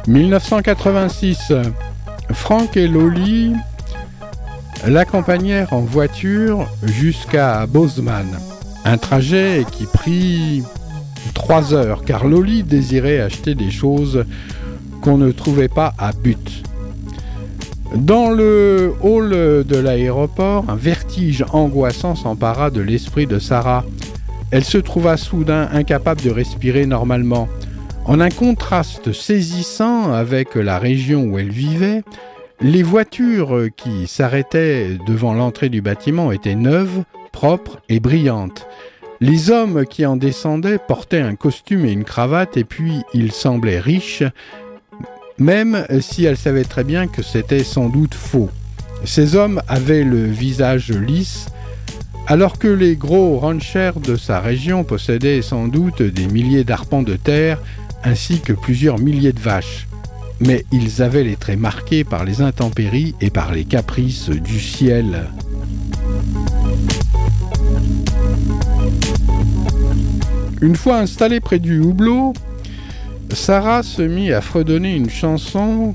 1986. 0.06 1.52
Franck 2.32 2.76
et 2.76 2.88
Loli 2.88 3.52
l'accompagnèrent 4.86 5.72
en 5.72 5.80
voiture 5.80 6.66
jusqu'à 6.82 7.66
Bozeman. 7.66 8.26
Un 8.84 8.98
trajet 8.98 9.64
qui 9.72 9.86
prit 9.86 10.62
trois 11.32 11.72
heures 11.72 12.04
car 12.04 12.26
Loli 12.26 12.62
désirait 12.62 13.20
acheter 13.20 13.54
des 13.54 13.70
choses 13.70 14.24
qu'on 15.00 15.16
ne 15.16 15.32
trouvait 15.32 15.68
pas 15.68 15.94
à 15.98 16.12
but. 16.12 16.62
Dans 17.94 18.30
le 18.30 18.92
hall 19.02 19.30
de 19.30 19.76
l'aéroport, 19.76 20.64
un 20.68 20.76
vertige 20.76 21.44
angoissant 21.52 22.14
s'empara 22.14 22.70
de 22.70 22.80
l'esprit 22.80 23.26
de 23.26 23.38
Sarah. 23.38 23.84
Elle 24.50 24.64
se 24.64 24.78
trouva 24.78 25.16
soudain 25.16 25.68
incapable 25.72 26.20
de 26.20 26.30
respirer 26.30 26.86
normalement. 26.86 27.48
En 28.06 28.20
un 28.20 28.28
contraste 28.28 29.12
saisissant 29.12 30.12
avec 30.12 30.56
la 30.56 30.78
région 30.78 31.24
où 31.24 31.38
elle 31.38 31.50
vivait, 31.50 32.02
les 32.60 32.82
voitures 32.82 33.68
qui 33.76 34.06
s'arrêtaient 34.06 34.98
devant 35.06 35.32
l'entrée 35.32 35.70
du 35.70 35.80
bâtiment 35.80 36.30
étaient 36.30 36.54
neuves, 36.54 37.04
propres 37.32 37.80
et 37.88 38.00
brillantes. 38.00 38.66
Les 39.20 39.50
hommes 39.50 39.86
qui 39.86 40.04
en 40.04 40.16
descendaient 40.16 40.78
portaient 40.78 41.22
un 41.22 41.34
costume 41.34 41.86
et 41.86 41.92
une 41.92 42.04
cravate 42.04 42.58
et 42.58 42.64
puis 42.64 43.00
ils 43.14 43.32
semblaient 43.32 43.80
riches, 43.80 44.22
même 45.38 45.86
si 46.00 46.26
elle 46.26 46.36
savait 46.36 46.64
très 46.64 46.84
bien 46.84 47.06
que 47.06 47.22
c'était 47.22 47.64
sans 47.64 47.88
doute 47.88 48.14
faux. 48.14 48.50
Ces 49.04 49.34
hommes 49.34 49.62
avaient 49.66 50.04
le 50.04 50.24
visage 50.24 50.90
lisse, 50.92 51.46
alors 52.26 52.58
que 52.58 52.68
les 52.68 52.96
gros 52.96 53.38
ranchers 53.38 53.98
de 54.02 54.16
sa 54.16 54.40
région 54.40 54.84
possédaient 54.84 55.42
sans 55.42 55.68
doute 55.68 56.02
des 56.02 56.26
milliers 56.26 56.64
d'arpents 56.64 57.02
de 57.02 57.16
terre 57.16 57.60
ainsi 58.04 58.40
que 58.40 58.52
plusieurs 58.52 58.98
milliers 58.98 59.32
de 59.32 59.40
vaches. 59.40 59.88
Mais 60.40 60.64
ils 60.72 61.02
avaient 61.02 61.24
les 61.24 61.36
traits 61.36 61.58
marqués 61.58 62.04
par 62.04 62.24
les 62.24 62.40
intempéries 62.42 63.14
et 63.20 63.30
par 63.30 63.52
les 63.52 63.64
caprices 63.64 64.28
du 64.28 64.60
ciel. 64.60 65.30
Une 70.61 70.76
fois 70.76 70.98
installée 70.98 71.40
près 71.40 71.59
du 71.59 71.80
hublot, 71.80 72.32
Sarah 73.32 73.82
se 73.82 74.02
mit 74.02 74.32
à 74.32 74.40
fredonner 74.40 74.94
une 74.94 75.11
chanson 75.11 75.94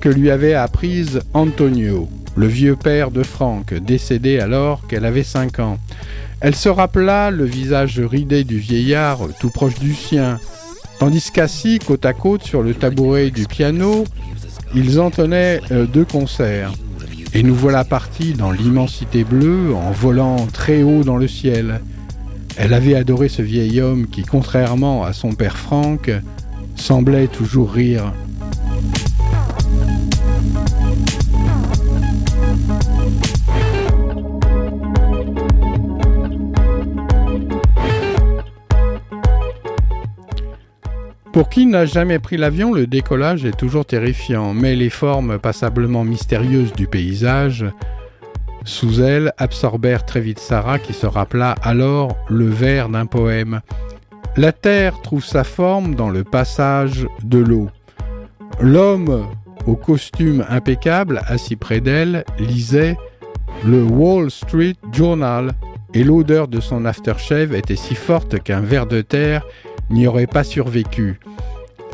que 0.00 0.08
lui 0.08 0.30
avait 0.30 0.54
apprise 0.54 1.20
Antonio, 1.32 2.08
le 2.36 2.46
vieux 2.46 2.76
père 2.76 3.10
de 3.10 3.22
Franck, 3.22 3.72
décédé 3.72 4.40
alors 4.40 4.86
qu'elle 4.86 5.04
avait 5.04 5.22
5 5.22 5.60
ans. 5.60 5.78
Elle 6.40 6.56
se 6.56 6.68
rappela 6.68 7.30
le 7.30 7.44
visage 7.44 8.00
ridé 8.00 8.42
du 8.42 8.58
vieillard 8.58 9.20
tout 9.38 9.50
proche 9.50 9.78
du 9.78 9.94
sien, 9.94 10.40
tandis 11.02 11.32
qu'assis 11.32 11.80
côte 11.80 12.06
à 12.06 12.12
côte 12.12 12.44
sur 12.44 12.62
le 12.62 12.74
tabouret 12.74 13.32
du 13.32 13.46
piano, 13.46 14.04
ils 14.72 15.00
entonnaient 15.00 15.60
euh, 15.72 15.84
deux 15.84 16.04
concerts. 16.04 16.72
Et 17.34 17.42
nous 17.42 17.56
voilà 17.56 17.82
partis 17.82 18.34
dans 18.34 18.52
l'immensité 18.52 19.24
bleue 19.24 19.74
en 19.74 19.90
volant 19.90 20.46
très 20.46 20.84
haut 20.84 21.02
dans 21.02 21.16
le 21.16 21.26
ciel. 21.26 21.80
Elle 22.56 22.72
avait 22.72 22.94
adoré 22.94 23.28
ce 23.28 23.42
vieil 23.42 23.80
homme 23.80 24.06
qui, 24.06 24.22
contrairement 24.22 25.02
à 25.02 25.12
son 25.12 25.32
père 25.32 25.56
Franck, 25.56 26.08
semblait 26.76 27.26
toujours 27.26 27.72
rire. 27.72 28.12
Pour 41.32 41.48
qui 41.48 41.64
n'a 41.64 41.86
jamais 41.86 42.18
pris 42.18 42.36
l'avion, 42.36 42.72
le 42.72 42.86
décollage 42.86 43.44
est 43.44 43.56
toujours 43.56 43.86
terrifiant, 43.86 44.52
mais 44.52 44.76
les 44.76 44.90
formes 44.90 45.38
passablement 45.38 46.04
mystérieuses 46.04 46.72
du 46.74 46.86
paysage 46.86 47.64
sous 48.64 49.00
elle 49.00 49.32
absorbèrent 49.38 50.04
très 50.04 50.20
vite 50.20 50.38
Sarah 50.38 50.78
qui 50.78 50.92
se 50.92 51.06
rappela 51.06 51.56
alors 51.62 52.16
le 52.28 52.48
vers 52.48 52.88
d'un 52.88 53.06
poème. 53.06 53.60
La 54.36 54.52
terre 54.52 55.00
trouve 55.02 55.24
sa 55.24 55.44
forme 55.44 55.94
dans 55.94 56.10
le 56.10 56.24
passage 56.24 57.06
de 57.22 57.38
l'eau. 57.38 57.68
L'homme 58.60 59.26
au 59.66 59.74
costume 59.74 60.44
impeccable, 60.48 61.22
assis 61.26 61.56
près 61.56 61.80
d'elle, 61.80 62.24
lisait 62.38 62.96
le 63.64 63.82
Wall 63.82 64.30
Street 64.30 64.76
Journal 64.92 65.52
et 65.94 66.04
l'odeur 66.04 66.48
de 66.48 66.60
son 66.60 66.84
aftershave 66.84 67.54
était 67.54 67.76
si 67.76 67.94
forte 67.94 68.42
qu'un 68.42 68.60
ver 68.60 68.86
de 68.86 69.02
terre 69.02 69.44
n'y 69.92 70.06
aurait 70.06 70.26
pas 70.26 70.44
survécu. 70.44 71.20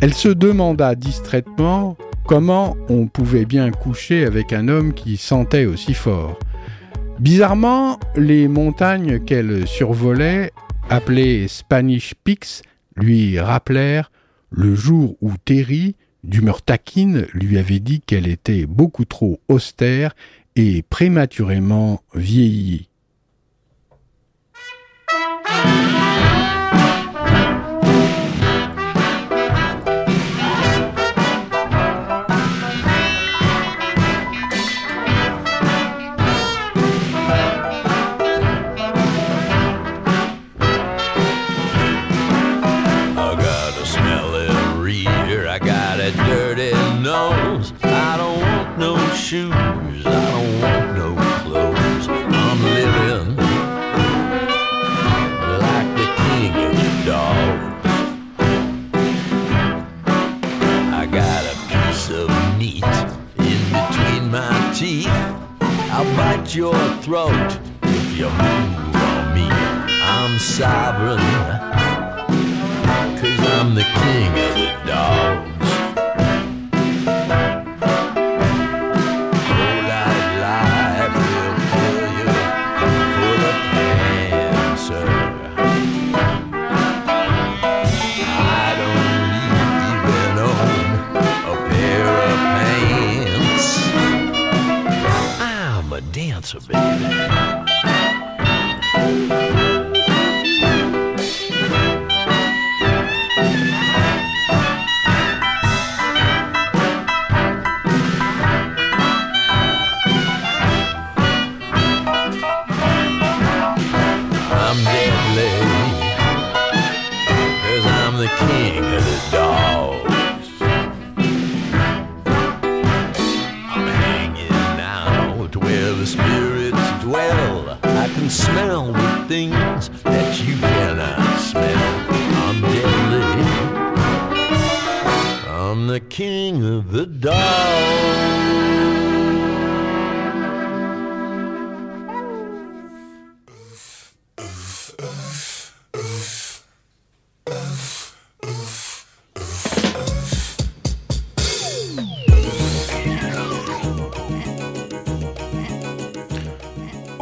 Elle 0.01 0.14
se 0.14 0.28
demanda 0.28 0.94
distraitement 0.94 1.96
comment 2.26 2.76
on 2.88 3.07
pouvait 3.07 3.44
bien 3.44 3.70
coucher 3.70 4.24
avec 4.24 4.53
un 4.53 4.68
homme 4.68 4.94
qui 4.94 5.16
sentait 5.16 5.66
aussi 5.66 5.94
fort. 5.94 6.38
Bizarrement, 7.18 7.99
les 8.16 8.46
montagnes 8.46 9.18
qu'elle 9.18 9.66
survolait 9.66 10.53
appelés 10.88 11.49
Spanish 11.49 12.14
Peaks, 12.24 12.62
lui 12.96 13.38
rappelèrent 13.38 14.11
le 14.51 14.74
jour 14.74 15.16
où 15.20 15.32
Terry, 15.44 15.96
d'humeur 16.24 16.62
taquine, 16.62 17.26
lui 17.32 17.59
avait 17.59 17.80
dit 17.80 18.01
qu'elle 18.01 18.26
était 18.26 18.66
beaucoup 18.66 19.05
trop 19.05 19.40
austère 19.49 20.14
et 20.57 20.82
prématurément 20.82 22.01
vieillie. 22.14 22.88
Your 66.55 66.72
throat 67.03 67.59
if 67.82 68.18
you 68.18 68.24
move 68.24 68.96
on 68.96 69.34
me. 69.34 69.49
I'm 70.01 70.38
sovereign, 70.38 71.18
cause 73.18 73.40
I'm 73.53 73.74
the 73.74 73.84
king 73.84 74.28
of 74.32 74.55
the 74.55 74.90
dogs. 74.90 75.47
Dancer, 96.39 96.61
baby. 96.68 97.67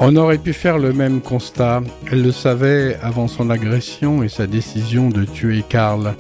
On 0.09 0.15
aurait 0.15 0.39
pu 0.39 0.53
faire 0.53 0.79
le 0.79 0.93
même 0.93 1.21
constat. 1.21 1.83
Elle 2.13 2.23
le 2.23 2.31
savait 2.31 2.97
avant 3.03 3.27
son 3.27 3.51
agression 3.51 4.23
et 4.23 4.29
sa 4.29 4.47
décision 4.47 5.09
de 5.09 5.25
tuer 5.25 5.65
Karl. 5.69 6.15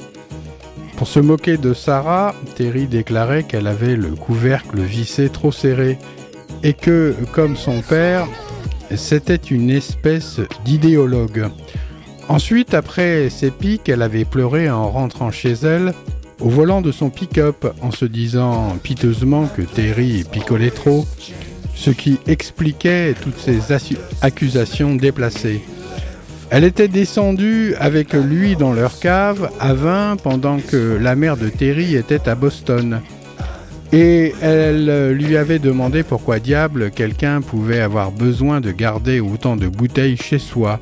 Pour 0.96 1.06
se 1.06 1.20
moquer 1.20 1.56
de 1.56 1.72
Sarah, 1.72 2.34
Terry 2.56 2.88
déclarait 2.88 3.44
qu'elle 3.44 3.68
avait 3.68 3.94
le 3.94 4.16
couvercle 4.16 4.80
vissé 4.80 5.28
trop 5.28 5.52
serré 5.52 5.98
et 6.64 6.72
que, 6.72 7.14
comme 7.30 7.54
son 7.54 7.80
père, 7.80 8.26
c'était 8.96 9.36
une 9.36 9.70
espèce 9.70 10.40
d'idéologue. 10.64 11.48
Ensuite, 12.28 12.74
après 12.74 13.30
ses 13.30 13.52
piques, 13.52 13.88
elle 13.88 14.02
avait 14.02 14.24
pleuré 14.24 14.68
en 14.68 14.90
rentrant 14.90 15.30
chez 15.30 15.52
elle 15.52 15.94
au 16.40 16.48
volant 16.48 16.80
de 16.82 16.90
son 16.90 17.08
pick-up 17.08 17.64
en 17.82 17.92
se 17.92 18.04
disant 18.04 18.76
piteusement 18.82 19.46
que 19.46 19.62
Terry 19.62 20.24
picolait 20.28 20.70
trop, 20.70 21.06
ce 21.76 21.90
qui 21.90 22.18
expliquait 22.26 23.14
toutes 23.20 23.38
ces 23.38 23.60
accusations 24.22 24.96
déplacées. 24.96 25.62
Elle 26.50 26.64
était 26.64 26.88
descendue 26.88 27.74
avec 27.78 28.12
lui 28.12 28.56
dans 28.56 28.72
leur 28.72 28.98
cave 28.98 29.50
à 29.60 29.74
vin 29.74 30.16
pendant 30.16 30.58
que 30.58 30.98
la 31.00 31.14
mère 31.14 31.36
de 31.36 31.48
Terry 31.48 31.94
était 31.94 32.28
à 32.28 32.34
Boston. 32.34 33.00
Et 33.92 34.34
elle 34.40 35.12
lui 35.12 35.36
avait 35.36 35.58
demandé 35.58 36.02
pourquoi 36.02 36.38
diable 36.40 36.90
quelqu'un 36.90 37.40
pouvait 37.40 37.80
avoir 37.80 38.10
besoin 38.10 38.60
de 38.60 38.72
garder 38.72 39.20
autant 39.20 39.56
de 39.56 39.68
bouteilles 39.68 40.16
chez 40.16 40.38
soi. 40.38 40.80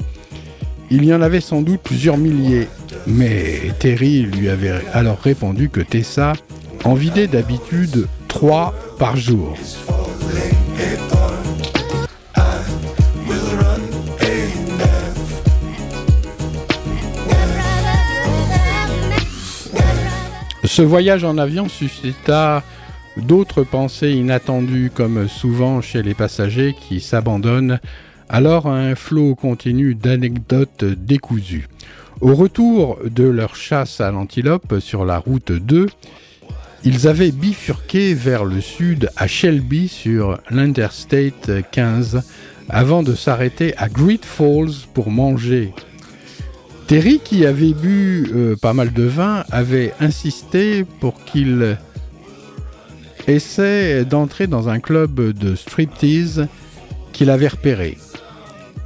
Il 0.90 1.04
y 1.04 1.14
en 1.14 1.22
avait 1.22 1.40
sans 1.40 1.62
doute 1.62 1.80
plusieurs 1.82 2.18
milliers, 2.18 2.68
mais 3.06 3.60
Terry 3.78 4.22
lui 4.22 4.48
avait 4.48 4.82
alors 4.92 5.20
répondu 5.20 5.70
que 5.70 5.80
Tessa 5.80 6.34
en 6.84 6.94
vidait 6.94 7.26
d'habitude 7.26 8.06
trois 8.28 8.74
par 8.98 9.16
jour. 9.16 9.56
Ce 20.74 20.82
voyage 20.82 21.22
en 21.22 21.38
avion 21.38 21.68
suscita 21.68 22.64
d'autres 23.16 23.62
pensées 23.62 24.10
inattendues, 24.10 24.90
comme 24.92 25.28
souvent 25.28 25.80
chez 25.80 26.02
les 26.02 26.14
passagers 26.14 26.74
qui 26.74 27.00
s'abandonnent 27.00 27.78
alors 28.28 28.66
un 28.66 28.96
flot 28.96 29.36
continu 29.36 29.94
d'anecdotes 29.94 30.84
décousues. 30.84 31.68
Au 32.20 32.34
retour 32.34 32.98
de 33.08 33.22
leur 33.22 33.54
chasse 33.54 34.00
à 34.00 34.10
l'antilope 34.10 34.80
sur 34.80 35.04
la 35.04 35.18
route 35.18 35.52
2, 35.52 35.86
ils 36.84 37.08
avaient 37.08 37.30
bifurqué 37.30 38.12
vers 38.14 38.44
le 38.44 38.60
sud 38.60 39.10
à 39.16 39.26
Shelby 39.26 39.88
sur 39.88 40.38
l'Interstate 40.50 41.50
15 41.70 42.22
avant 42.68 43.02
de 43.02 43.14
s'arrêter 43.14 43.74
à 43.78 43.88
Great 43.88 44.24
Falls 44.24 44.86
pour 44.92 45.10
manger. 45.10 45.72
Terry, 46.86 47.20
qui 47.24 47.46
avait 47.46 47.72
bu 47.72 48.30
euh, 48.34 48.56
pas 48.56 48.74
mal 48.74 48.92
de 48.92 49.04
vin, 49.04 49.44
avait 49.50 49.94
insisté 50.00 50.84
pour 51.00 51.24
qu'il 51.24 51.78
essaie 53.26 54.04
d'entrer 54.04 54.46
dans 54.46 54.68
un 54.68 54.80
club 54.80 55.32
de 55.32 55.54
striptease 55.54 56.46
qu'il 57.14 57.30
avait 57.30 57.48
repéré. 57.48 57.96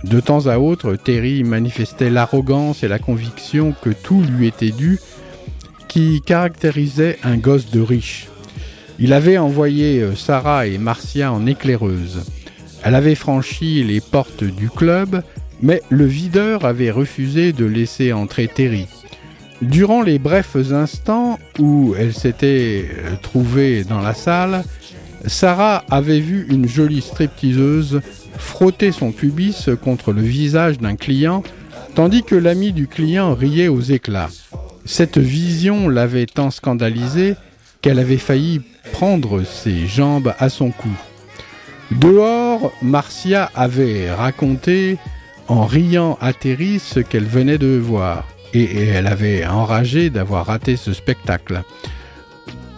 De 0.05 0.21
temps 0.21 0.47
à 0.47 0.59
autre, 0.59 0.95
Terry 0.95 1.43
manifestait 1.43 2.11
l'arrogance 2.11 2.85
et 2.85 2.89
la 2.89 3.01
conviction 3.01 3.75
que 3.83 3.91
tout 3.91 4.23
lui 4.23 4.47
était 4.47 4.71
dû 4.71 5.01
qui 5.89 6.21
caractérisait 6.21 7.19
un 7.25 7.37
gosse 7.37 7.71
de 7.71 7.81
riche. 7.81 8.29
Il 8.99 9.13
avait 9.13 9.39
envoyé 9.39 10.01
euh, 10.01 10.15
Sarah 10.15 10.67
et 10.67 10.79
Marcia 10.79 11.33
en 11.33 11.47
éclaireuse. 11.47 12.25
Elle 12.83 12.95
avait 12.95 13.15
franchi 13.15 13.83
les 13.85 14.01
portes 14.01 14.45
du 14.45 14.71
club, 14.71 15.23
mais 15.63 15.83
le 15.89 16.05
videur 16.05 16.65
avait 16.65 16.91
refusé 16.91 17.53
de 17.53 17.65
laisser 17.65 18.13
entrer 18.13 18.49
Terry. 18.49 18.87
Durant 19.63 20.03
les 20.03 20.19
brefs 20.19 20.57
instants 20.73 21.39
où 21.59 21.95
elle 21.99 22.15
s'était 22.15 22.89
euh, 22.89 23.17
trouvée 23.21 23.85
dans 23.85 24.01
la 24.01 24.15
salle, 24.15 24.65
Sarah 25.27 25.85
avait 25.91 26.21
vu 26.21 26.47
une 26.49 26.69
jolie 26.69 27.01
stripteaseuse 27.01 28.01
frotter 28.37 28.93
son 28.93 29.11
pubis 29.11 29.69
contre 29.83 30.13
le 30.13 30.23
visage 30.23 30.79
d'un 30.79 30.97
client, 30.97 31.43
tandis 31.95 32.23
que 32.23 32.37
l'ami 32.37 32.73
du 32.73 32.87
client 32.87 33.35
riait 33.35 33.69
aux 33.69 33.81
éclats. 33.81 34.31
Cette 34.89 35.19
vision 35.19 35.91
l'avait 35.91 36.25
tant 36.25 36.51
scandalisée 36.51 37.37
qu'elle 37.83 37.99
avait 37.99 38.17
failli 38.17 38.63
prendre 38.91 39.45
ses 39.45 39.87
jambes 39.87 40.33
à 40.39 40.49
son 40.49 40.71
cou. 40.71 40.89
Dehors, 41.91 42.73
Marcia 42.81 43.51
avait 43.55 44.11
raconté 44.11 44.97
en 45.47 45.67
riant 45.67 46.17
à 46.23 46.33
Terry 46.33 46.79
ce 46.79 47.01
qu'elle 47.01 47.27
venait 47.27 47.59
de 47.59 47.77
voir, 47.77 48.27
et, 48.55 48.87
elle 48.87 49.07
avait 49.07 49.45
enragé 49.47 50.09
d'avoir 50.09 50.47
raté 50.47 50.77
ce 50.77 50.95
spectacle. 50.95 51.63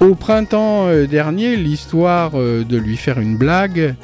Au 0.01 0.17
printemps 0.17 0.89
euh, 0.89 1.07
dernier, 1.07 1.55
l'histoire 1.55 2.33
euh, 2.35 2.65
de 2.65 2.77
lui 2.77 2.97
faire 2.97 3.21
une 3.21 3.37
blague, 3.37 3.95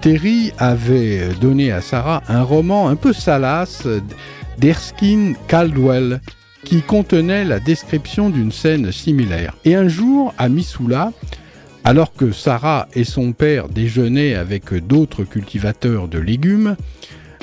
Terry 0.00 0.52
avait 0.58 1.28
donné 1.40 1.70
à 1.70 1.80
Sarah 1.80 2.24
un 2.26 2.42
roman 2.42 2.88
un 2.88 2.96
peu 2.96 3.12
salace 3.12 3.86
d'Erskine 4.58 5.36
Caldwell 5.46 6.20
qui 6.64 6.82
contenait 6.82 7.44
la 7.44 7.60
description 7.60 8.30
d'une 8.30 8.52
scène 8.52 8.90
similaire. 8.90 9.56
Et 9.64 9.74
un 9.74 9.88
jour, 9.88 10.34
à 10.38 10.48
Missoula, 10.48 11.12
alors 11.84 12.12
que 12.14 12.32
Sarah 12.32 12.88
et 12.94 13.04
son 13.04 13.32
père 13.32 13.68
déjeunaient 13.68 14.34
avec 14.34 14.74
d'autres 14.74 15.24
cultivateurs 15.24 16.08
de 16.08 16.18
légumes, 16.18 16.76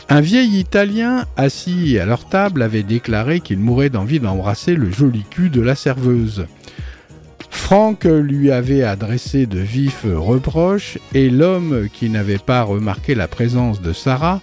un 0.10 0.20
vieil 0.20 0.60
Italien 0.60 1.26
assis 1.38 1.98
à 2.00 2.06
leur 2.06 2.28
table 2.28 2.64
avait 2.64 2.84
déclaré 2.84 3.40
qu'il 3.40 3.60
mourait 3.60 3.90
d'envie 3.90 4.20
d'embrasser 4.20 4.76
le 4.76 4.92
joli 4.92 5.24
cul 5.30 5.50
de 5.50 5.62
la 5.62 5.76
serveuse. 5.76 6.48
Franck 7.50 8.06
lui 8.06 8.52
avait 8.52 8.84
adressé 8.84 9.46
de 9.46 9.60
vifs 9.60 10.06
reproches 10.06 10.98
et 11.14 11.30
l'homme 11.30 11.88
qui 11.94 12.10
n'avait 12.10 12.38
pas 12.38 12.64
remarqué 12.64 13.16
la 13.16 13.28
présence 13.28 13.82
de 13.82 13.94
Sarah 13.94 14.42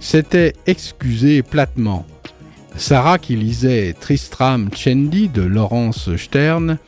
s'était 0.00 0.54
excusé 0.66 1.42
platement. 1.42 2.06
Sarah, 2.78 3.18
qui 3.18 3.36
lisait 3.36 3.94
Tristram 3.98 4.68
Chendi 4.74 5.28
de 5.28 5.42
Laurence 5.42 6.14
Stern, 6.16 6.78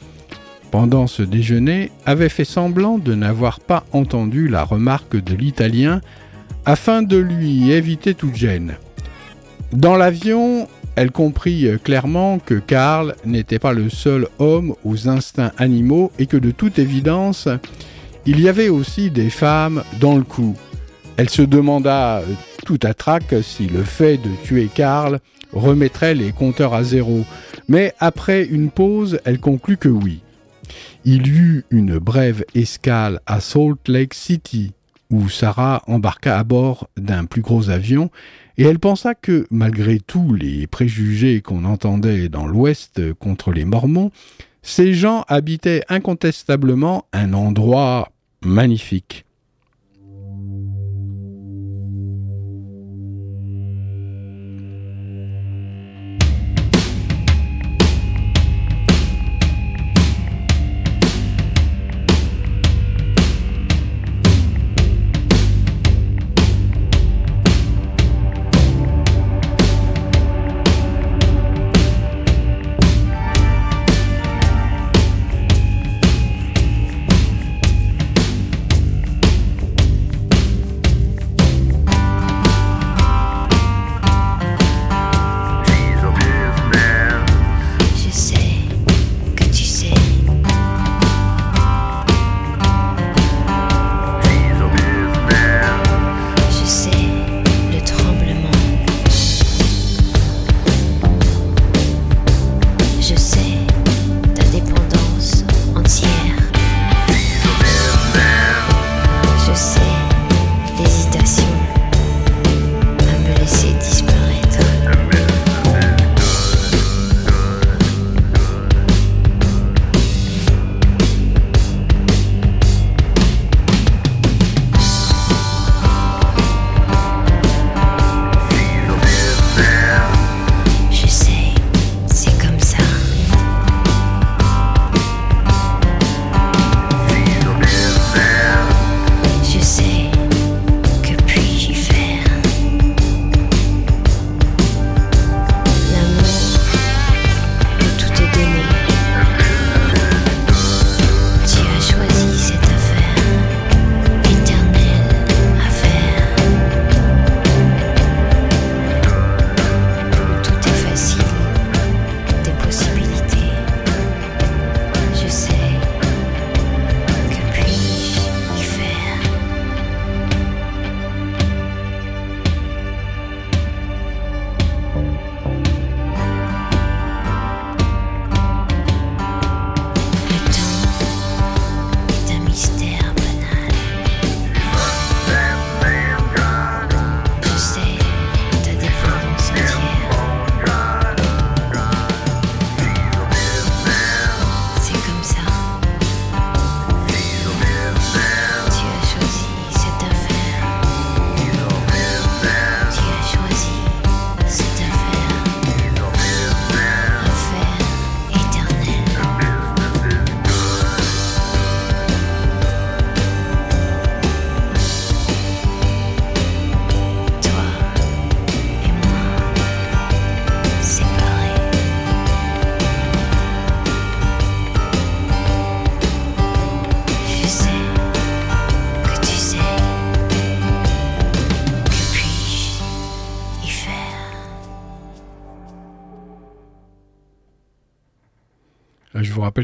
pendant 0.70 1.06
ce 1.06 1.22
déjeuner, 1.22 1.90
avait 2.04 2.28
fait 2.28 2.44
semblant 2.44 2.98
de 2.98 3.14
n'avoir 3.14 3.58
pas 3.58 3.84
entendu 3.92 4.48
la 4.48 4.64
remarque 4.64 5.16
de 5.16 5.34
l'Italien 5.34 6.02
afin 6.66 7.02
de 7.02 7.16
lui 7.16 7.70
éviter 7.70 8.14
toute 8.14 8.36
gêne. 8.36 8.76
Dans 9.72 9.96
l'avion, 9.96 10.68
elle 10.94 11.10
comprit 11.10 11.66
clairement 11.82 12.38
que 12.38 12.54
Karl 12.54 13.14
n'était 13.24 13.58
pas 13.58 13.72
le 13.72 13.88
seul 13.88 14.28
homme 14.38 14.74
aux 14.84 15.08
instincts 15.08 15.52
animaux 15.56 16.12
et 16.18 16.26
que 16.26 16.36
de 16.36 16.50
toute 16.50 16.78
évidence, 16.78 17.48
il 18.26 18.40
y 18.40 18.48
avait 18.48 18.68
aussi 18.68 19.10
des 19.10 19.30
femmes 19.30 19.82
dans 20.00 20.16
le 20.16 20.24
coup. 20.24 20.54
Elle 21.16 21.30
se 21.30 21.42
demanda 21.42 22.22
tout 22.66 22.78
à 22.82 22.92
trac 22.92 23.34
si 23.42 23.66
le 23.66 23.82
fait 23.82 24.18
de 24.18 24.30
tuer 24.44 24.68
Karl 24.72 25.20
remettrait 25.52 26.14
les 26.14 26.32
compteurs 26.32 26.74
à 26.74 26.84
zéro, 26.84 27.24
mais 27.68 27.94
après 28.00 28.44
une 28.44 28.70
pause, 28.70 29.20
elle 29.24 29.40
conclut 29.40 29.76
que 29.76 29.88
oui. 29.88 30.20
Il 31.04 31.26
y 31.26 31.30
eut 31.30 31.64
une 31.70 31.98
brève 31.98 32.44
escale 32.54 33.20
à 33.26 33.40
Salt 33.40 33.88
Lake 33.88 34.14
City, 34.14 34.72
où 35.10 35.28
Sarah 35.28 35.82
embarqua 35.86 36.38
à 36.38 36.44
bord 36.44 36.88
d'un 36.96 37.24
plus 37.24 37.40
gros 37.40 37.70
avion, 37.70 38.10
et 38.58 38.64
elle 38.64 38.78
pensa 38.78 39.14
que, 39.14 39.46
malgré 39.50 40.00
tous 40.00 40.34
les 40.34 40.66
préjugés 40.66 41.40
qu'on 41.40 41.64
entendait 41.64 42.28
dans 42.28 42.46
l'Ouest 42.46 43.00
contre 43.14 43.52
les 43.52 43.64
Mormons, 43.64 44.10
ces 44.62 44.92
gens 44.92 45.24
habitaient 45.28 45.84
incontestablement 45.88 47.06
un 47.12 47.32
endroit 47.32 48.10
magnifique. 48.44 49.24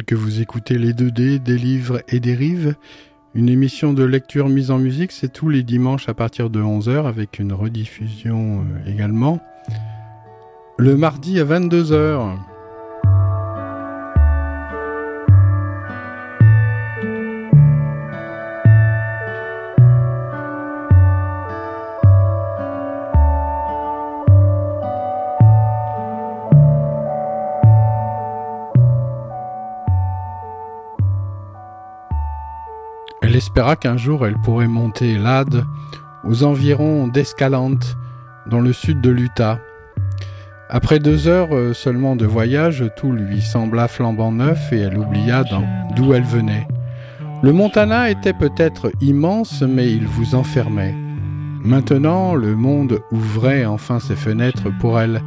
Que 0.03 0.17
vous 0.17 0.41
écoutez 0.41 0.77
les 0.77 0.93
2D, 0.93 1.41
des 1.41 1.57
livres 1.57 2.03
et 2.09 2.19
des 2.19 2.35
rives. 2.35 2.75
Une 3.35 3.49
émission 3.49 3.93
de 3.93 4.03
lecture 4.03 4.49
mise 4.49 4.73
en 4.73 4.79
musique, 4.79 5.13
c'est 5.13 5.33
tous 5.33 5.49
les 5.49 5.63
dimanches 5.63 6.09
à 6.09 6.15
partir 6.15 6.51
de 6.51 6.61
11h 6.61 7.07
avec 7.07 7.39
une 7.39 7.53
rediffusion 7.53 8.63
euh, 8.63 8.91
également. 8.91 9.41
Le 10.79 10.97
mardi 10.97 11.39
à 11.39 11.45
22h. 11.45 12.37
Espéra 33.45 33.77
qu'un 33.77 33.99
jour 33.99 34.27
elle 34.27 34.41
pourrait 34.43 34.69
monter 34.69 35.19
l'Ade 35.19 35.67
aux 36.25 36.45
environs 36.45 37.09
d'Escalante, 37.09 37.99
dans 38.47 38.61
le 38.61 38.73
sud 38.73 39.03
de 39.03 39.11
l'Utah. 39.11 39.61
Après 40.71 40.99
deux 40.99 41.29
heures 41.29 41.55
euh, 41.55 41.75
seulement 41.75 42.17
de 42.17 42.25
voyage, 42.25 42.85
tout 42.97 43.13
lui 43.13 43.43
sembla 43.43 43.87
flambant 43.87 44.33
neuf 44.33 44.73
et 44.73 44.79
elle 44.79 44.97
oublia 44.97 45.45
d'où 45.95 46.15
elle 46.15 46.25
venait. 46.25 46.67
Le 47.43 47.53
Montana 47.53 48.09
était 48.09 48.33
peut-être 48.33 48.91
immense, 49.03 49.61
mais 49.61 49.93
il 49.93 50.07
vous 50.07 50.35
enfermait. 50.35 50.95
Maintenant, 51.63 52.35
le 52.35 52.57
monde 52.57 53.01
ouvrait 53.13 53.67
enfin 53.67 54.01
ses 54.01 54.17
fenêtres 54.17 54.71
pour 54.81 54.99
elle. 54.99 55.23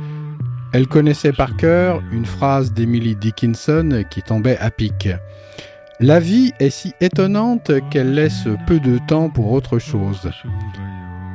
Elle 0.74 0.88
connaissait 0.88 1.34
par 1.34 1.56
cœur 1.56 2.02
une 2.12 2.26
phrase 2.26 2.74
d'Emily 2.74 3.16
Dickinson 3.16 4.04
qui 4.10 4.24
tombait 4.24 4.58
à 4.58 4.72
pic. 4.72 5.08
La 6.00 6.20
vie 6.20 6.54
est 6.60 6.70
si 6.70 6.94
étonnante 7.02 7.72
qu'elle 7.90 8.14
laisse 8.14 8.48
peu 8.68 8.80
de 8.80 9.00
temps 9.00 9.30
pour 9.30 9.52
autre 9.52 9.80
chose. 9.80 10.30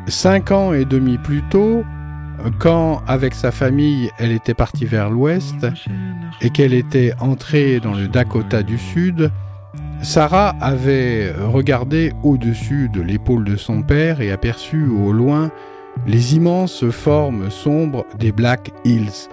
Cinq 0.06 0.52
ans 0.52 0.72
et 0.72 0.84
demi 0.84 1.18
plus 1.18 1.42
tôt, 1.50 1.82
quand, 2.60 3.02
avec 3.08 3.34
sa 3.34 3.50
famille, 3.50 4.10
elle 4.18 4.30
était 4.30 4.54
partie 4.54 4.84
vers 4.84 5.10
l'ouest 5.10 5.66
et 6.40 6.50
qu'elle 6.50 6.74
était 6.74 7.12
entrée 7.18 7.80
dans 7.80 7.92
le 7.92 8.06
Dakota 8.06 8.62
du 8.62 8.78
Sud, 8.78 9.32
Sarah 10.00 10.54
avait 10.60 11.32
regardé 11.32 12.12
au-dessus 12.22 12.88
de 12.88 13.00
l'épaule 13.00 13.44
de 13.44 13.56
son 13.56 13.82
père 13.82 14.20
et 14.20 14.30
aperçu 14.30 14.86
au 14.86 15.12
loin 15.12 15.50
les 16.06 16.36
immenses 16.36 16.88
formes 16.88 17.50
sombres 17.50 18.04
des 18.16 18.30
Black 18.30 18.70
Hills. 18.84 19.28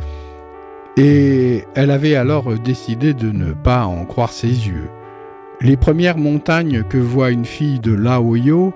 Et 0.97 1.65
elle 1.75 1.91
avait 1.91 2.15
alors 2.15 2.57
décidé 2.57 3.13
de 3.13 3.32
ne 3.32 3.53
pas 3.53 3.86
en 3.86 4.05
croire 4.05 4.34
ses 4.34 4.47
yeux. 4.67 4.89
Les 5.62 5.76
premières 5.76 6.18
montagnes 6.18 6.84
que 6.84 6.97
voit 6.97 7.32
une 7.32 7.43
fille 7.43 7.82
de 7.82 7.93
Laoyo, 7.93 8.74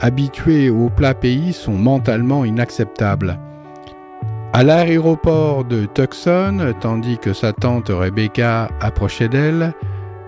habituée 0.00 0.68
au 0.68 0.90
plat 0.90 1.14
pays, 1.14 1.54
sont 1.54 1.72
mentalement 1.72 2.44
inacceptables. 2.44 3.38
À 4.52 4.62
l'aéroport 4.62 5.64
de 5.64 5.86
Tucson, 5.86 6.74
tandis 6.80 7.16
que 7.16 7.32
sa 7.32 7.54
tante 7.54 7.88
Rebecca 7.88 8.68
approchait 8.80 9.28
d'elle, 9.28 9.72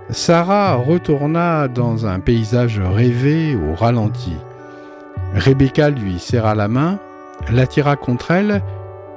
Sarah 0.09 0.76
retourna 0.76 1.68
dans 1.68 2.06
un 2.06 2.20
paysage 2.20 2.80
rêvé 2.80 3.54
au 3.54 3.74
ralenti. 3.74 4.36
Rebecca 5.34 5.90
lui 5.90 6.18
serra 6.18 6.54
la 6.54 6.68
main, 6.68 6.98
l'attira 7.52 7.96
contre 7.96 8.30
elle, 8.30 8.62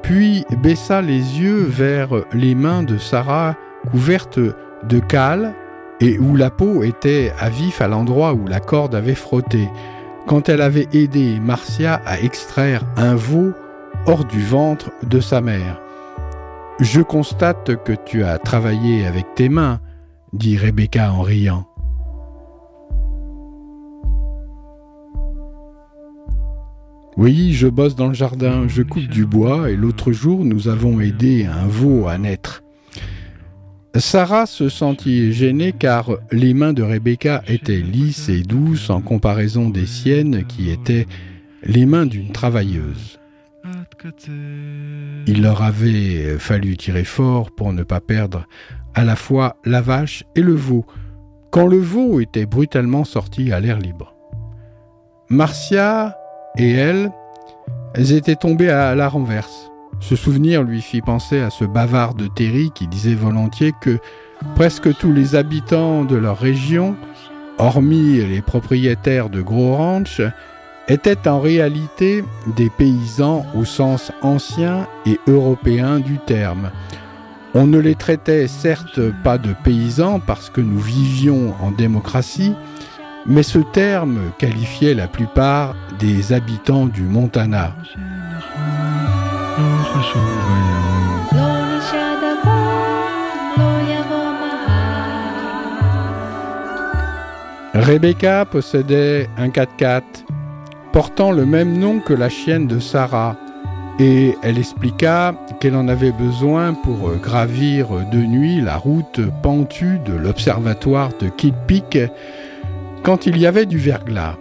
puis 0.02 0.44
baissa 0.62 1.02
les 1.02 1.40
yeux 1.40 1.64
vers 1.64 2.10
les 2.34 2.54
mains 2.54 2.84
de 2.84 2.98
Sarah 2.98 3.56
couvertes 3.92 4.40
de 4.40 5.00
cale 5.00 5.54
et 6.02 6.18
où 6.18 6.36
la 6.36 6.50
peau 6.50 6.84
était 6.84 7.32
à 7.40 7.50
vif 7.50 7.80
à 7.80 7.88
l'endroit 7.88 8.34
où 8.34 8.48
la 8.48 8.60
corde 8.60 8.96
avait 8.96 9.16
frotté, 9.16 9.70
quand 10.26 10.50
elle 10.50 10.62
avait 10.62 10.88
aidé 10.94 11.40
Marcia 11.40 12.02
à 12.06 12.20
extraire 12.20 12.84
un 12.98 13.16
veau 13.16 13.54
hors 14.08 14.26
du 14.26 14.44
ventre 14.44 14.92
de 15.08 15.20
sa 15.20 15.42
mère. 15.42 15.80
Je 16.80 17.02
constate 17.02 17.84
que 17.84 17.94
tu 17.94 18.24
as 18.24 18.40
travaillé 18.40 19.06
avec 19.06 19.36
tes 19.36 19.48
mains, 19.48 19.80
dit 20.34 20.58
Rebecca 20.58 21.14
en 21.14 21.22
riant. 21.22 21.68
Oui, 27.18 27.54
je 27.54 27.68
bosse 27.68 27.96
dans 27.96 28.08
le 28.08 28.16
jardin, 28.16 28.68
je 28.68 28.82
coupe 28.82 29.08
du 29.08 29.28
bois 29.28 29.70
et 29.70 29.76
l'autre 29.76 30.12
jour 30.12 30.44
nous 30.44 30.70
avons 30.70 31.00
aidé 31.00 31.46
un 31.46 31.68
veau 31.68 32.08
à 32.08 32.18
naître. 32.18 32.64
Sarah 33.96 34.46
se 34.46 34.70
sentit 34.70 35.34
gênée 35.34 35.74
car 35.74 36.12
les 36.32 36.54
mains 36.54 36.74
de 36.74 36.82
Rebecca 36.82 37.44
étaient 37.48 37.82
lisses 37.82 38.30
et 38.30 38.42
douces 38.42 38.90
en 38.90 39.02
comparaison 39.02 39.70
des 39.70 39.86
siennes 39.86 40.46
qui 40.46 40.70
étaient 40.70 41.08
les 41.64 41.86
mains 41.86 42.06
d'une 42.06 42.32
travailleuse. 42.32 43.20
Il 45.28 45.42
leur 45.42 45.62
avait 45.62 46.38
fallu 46.40 46.78
tirer 46.78 47.04
fort 47.04 47.52
pour 47.52 47.74
ne 47.74 47.84
pas 47.84 48.00
perdre 48.00 48.48
à 48.94 49.04
la 49.04 49.16
fois 49.16 49.58
la 49.66 49.82
vache 49.82 50.24
et 50.36 50.42
le 50.42 50.56
veau, 50.56 50.86
quand 51.52 51.68
le 51.68 51.78
veau 51.78 52.20
était 52.20 52.46
brutalement 52.46 53.04
sorti 53.04 53.52
à 53.52 53.60
l'air 53.60 53.78
libre. 53.78 54.16
Marcia 55.30 56.16
et 56.58 56.72
elle, 56.72 57.12
elles 57.94 58.14
étaient 58.14 58.36
tombées 58.36 58.70
à 58.70 58.96
la 58.96 59.08
renverse. 59.08 59.71
Ce 60.02 60.16
souvenir 60.16 60.64
lui 60.64 60.82
fit 60.82 61.02
penser 61.02 61.40
à 61.40 61.50
ce 61.50 61.64
bavard 61.64 62.16
de 62.16 62.28
Terry 62.28 62.72
qui 62.74 62.88
disait 62.88 63.14
volontiers 63.14 63.72
que 63.80 64.00
presque 64.56 64.98
tous 64.98 65.14
les 65.14 65.36
habitants 65.36 66.04
de 66.04 66.16
leur 66.18 66.38
région, 66.38 66.98
hormis 67.60 68.18
les 68.18 68.42
propriétaires 68.42 69.30
de 69.30 69.42
gros 69.42 69.76
ranchs, 69.76 70.22
étaient 70.88 71.28
en 71.28 71.40
réalité 71.40 72.24
des 72.58 72.70
paysans 72.70 73.46
au 73.56 73.64
sens 73.64 74.12
ancien 74.22 74.88
et 75.06 75.20
européen 75.28 76.00
du 76.00 76.18
terme. 76.18 76.72
On 77.54 77.68
ne 77.68 77.78
les 77.78 77.96
traitait 77.96 78.48
certes 78.48 79.00
pas 79.24 79.38
de 79.38 79.54
paysans 79.64 80.20
parce 80.20 80.50
que 80.50 80.62
nous 80.62 80.80
vivions 80.80 81.54
en 81.62 81.72
démocratie, 81.72 82.56
mais 83.28 83.44
ce 83.44 83.60
terme 83.60 84.32
qualifiait 84.40 84.96
la 84.96 85.08
plupart 85.08 85.76
des 86.00 86.34
habitants 86.34 86.88
du 86.88 87.04
Montana. 87.04 87.76
Rebecca 97.74 98.46
possédait 98.46 99.28
un 99.38 99.48
4x4 99.48 100.04
portant 100.92 101.32
le 101.32 101.46
même 101.46 101.78
nom 101.78 102.00
que 102.00 102.14
la 102.14 102.30
chienne 102.30 102.68
de 102.68 102.80
Sarah, 102.80 103.38
et 104.00 104.36
elle 104.44 104.58
expliqua 104.58 105.34
qu'elle 105.60 105.76
en 105.76 105.88
avait 105.88 106.12
besoin 106.12 106.74
pour 106.74 107.12
gravir 107.16 107.88
de 108.12 108.18
nuit 108.20 108.62
la 108.62 108.78
route 108.78 109.22
pentue 109.42 110.00
de 110.06 110.14
l'observatoire 110.14 111.10
de 111.20 111.30
Kidd 111.30 111.56
Peak 111.68 111.98
quand 113.04 113.26
il 113.26 113.38
y 113.38 113.46
avait 113.46 113.66
du 113.66 113.78
verglas. 113.78 114.38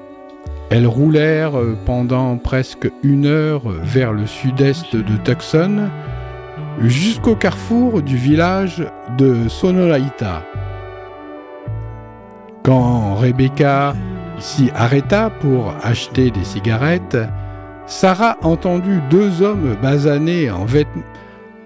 Elles 0.71 0.87
roulèrent 0.87 1.59
pendant 1.85 2.37
presque 2.37 2.89
une 3.03 3.27
heure 3.27 3.63
vers 3.83 4.13
le 4.13 4.27
sud-est 4.27 4.95
de 4.95 5.17
Tucson 5.17 5.91
jusqu'au 6.81 7.35
carrefour 7.35 8.03
du 8.03 8.17
village 8.17 8.85
de 9.19 9.49
Sonolaita. 9.49 10.45
Quand 12.63 13.17
Rebecca 13.17 13.95
s'y 14.39 14.71
arrêta 14.77 15.29
pour 15.29 15.75
acheter 15.83 16.31
des 16.31 16.45
cigarettes, 16.45 17.19
Sarah 17.87 18.37
entendit 18.43 19.01
deux 19.11 19.43
hommes 19.43 19.77
basanés 19.83 20.53
en, 20.53 20.67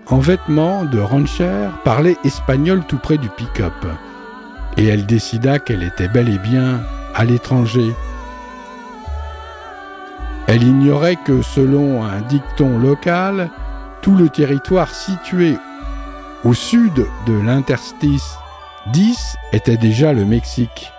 en 0.07 0.19
vêtements 0.19 0.85
de 0.85 0.99
rancher 0.99 1.69
parler 1.85 2.17
espagnol 2.25 2.83
tout 2.89 2.99
près 2.99 3.19
du 3.19 3.29
pick-up. 3.29 3.85
Et 4.79 4.87
elle 4.87 5.05
décida 5.05 5.59
qu'elle 5.59 5.83
était 5.83 6.09
bel 6.09 6.31
et 6.31 6.39
bien 6.39 6.81
à 7.15 7.27
l'étranger. 7.27 7.93
Elle 10.47 10.63
ignorait 10.63 11.17
que 11.17 11.43
selon 11.43 12.05
un 12.05 12.21
dicton 12.21 12.79
local, 12.79 13.51
tout 14.03 14.15
le 14.15 14.29
territoire 14.29 14.95
situé 14.95 15.57
au 16.45 16.53
sud 16.53 17.07
de 17.27 17.33
l'interstice 17.33 18.37
10 18.93 19.37
était 19.53 19.79
déjà 19.79 20.13
le 20.13 20.25
Mexique. 20.25 20.94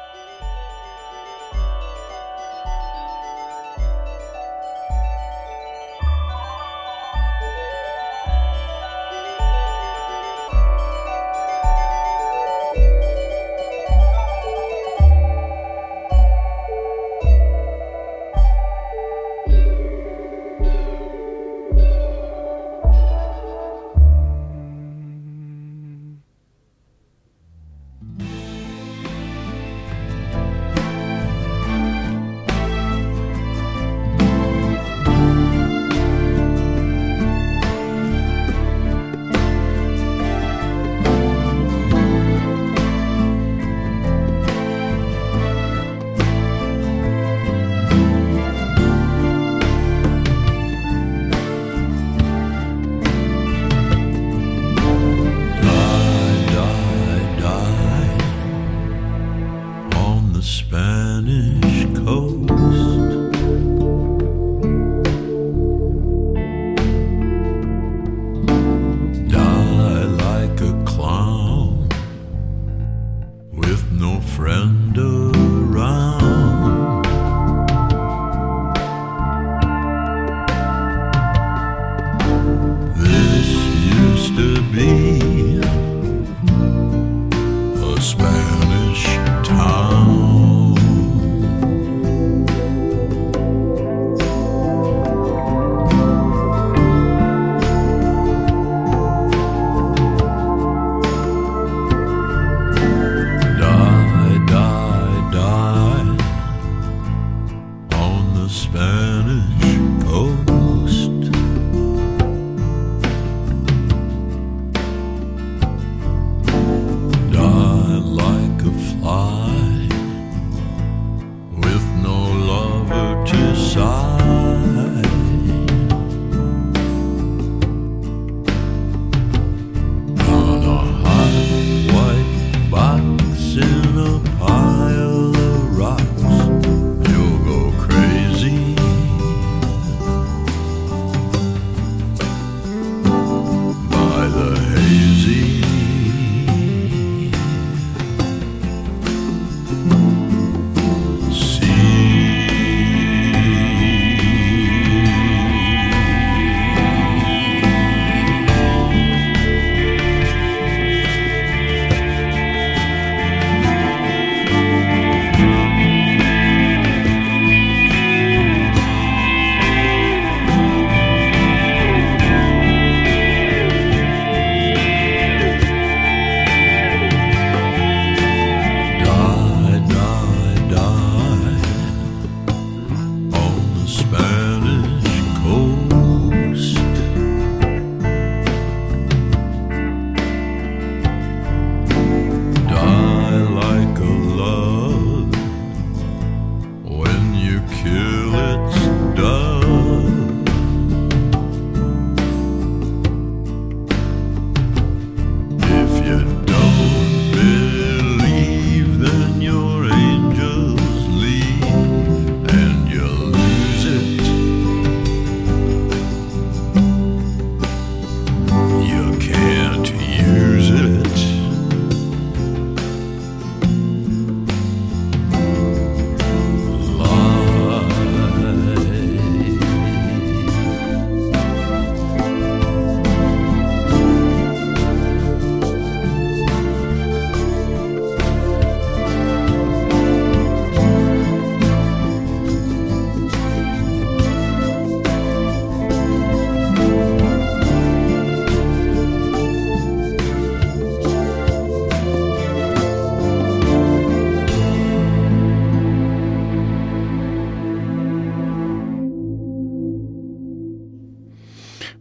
Spanish 60.45 61.87
coast. 62.05 62.94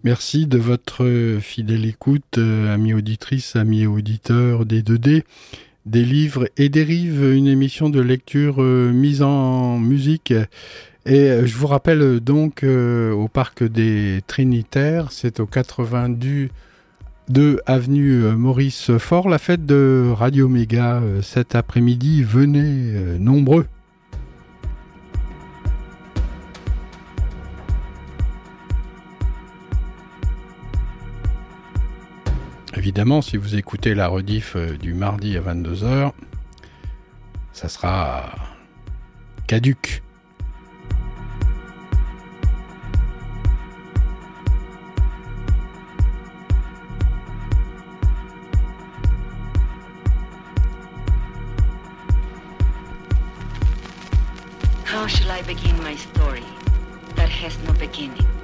Merci 0.05 0.46
de 0.46 0.59
votre 0.59 1.38
fidèle 1.40 1.86
écoute, 1.86 2.36
euh, 2.36 2.74
amis 2.74 2.92
auditrices, 2.92 3.57
amis 3.57 3.86
auditeurs 3.86 4.66
des 4.66 4.82
2D, 4.82 5.22
des 5.86 6.05
livres 6.05 6.46
et 6.59 6.68
dérives, 6.68 7.24
une 7.32 7.46
émission 7.46 7.88
de 7.88 8.02
lecture 8.02 8.57
euh, 8.59 8.92
mise 8.92 9.22
en 9.22 9.78
musique. 9.78 10.34
Et 11.07 11.30
euh, 11.30 11.46
je 11.46 11.57
vous 11.57 11.68
rappelle 11.68 12.20
donc 12.20 12.64
au 12.64 13.28
parc 13.28 13.64
des 13.64 14.20
Trinitaires, 14.26 15.11
c'est 15.11 15.40
au 15.40 15.46
92 15.46 16.50
avenue 17.64 18.24
Maurice 18.36 18.98
Fort, 18.98 19.30
la 19.30 19.38
fête 19.38 19.64
de 19.64 20.12
Radio 20.14 20.50
Méga 20.50 21.02
cet 21.22 21.55
après-midi. 21.55 22.22
Venez 22.22 23.18
nombreux. 23.18 23.64
Évidemment, 32.85 33.22
si 33.22 33.39
vous 33.39 33.55
écoutez 33.55 33.95
la 33.95 34.09
rediff 34.09 34.57
euh, 34.57 34.76
du 34.76 34.93
mardi 34.93 35.39
à 35.39 35.41
22h, 35.41 36.12
ça 37.51 37.70
sera 37.70 38.30
beginning? 57.87 58.43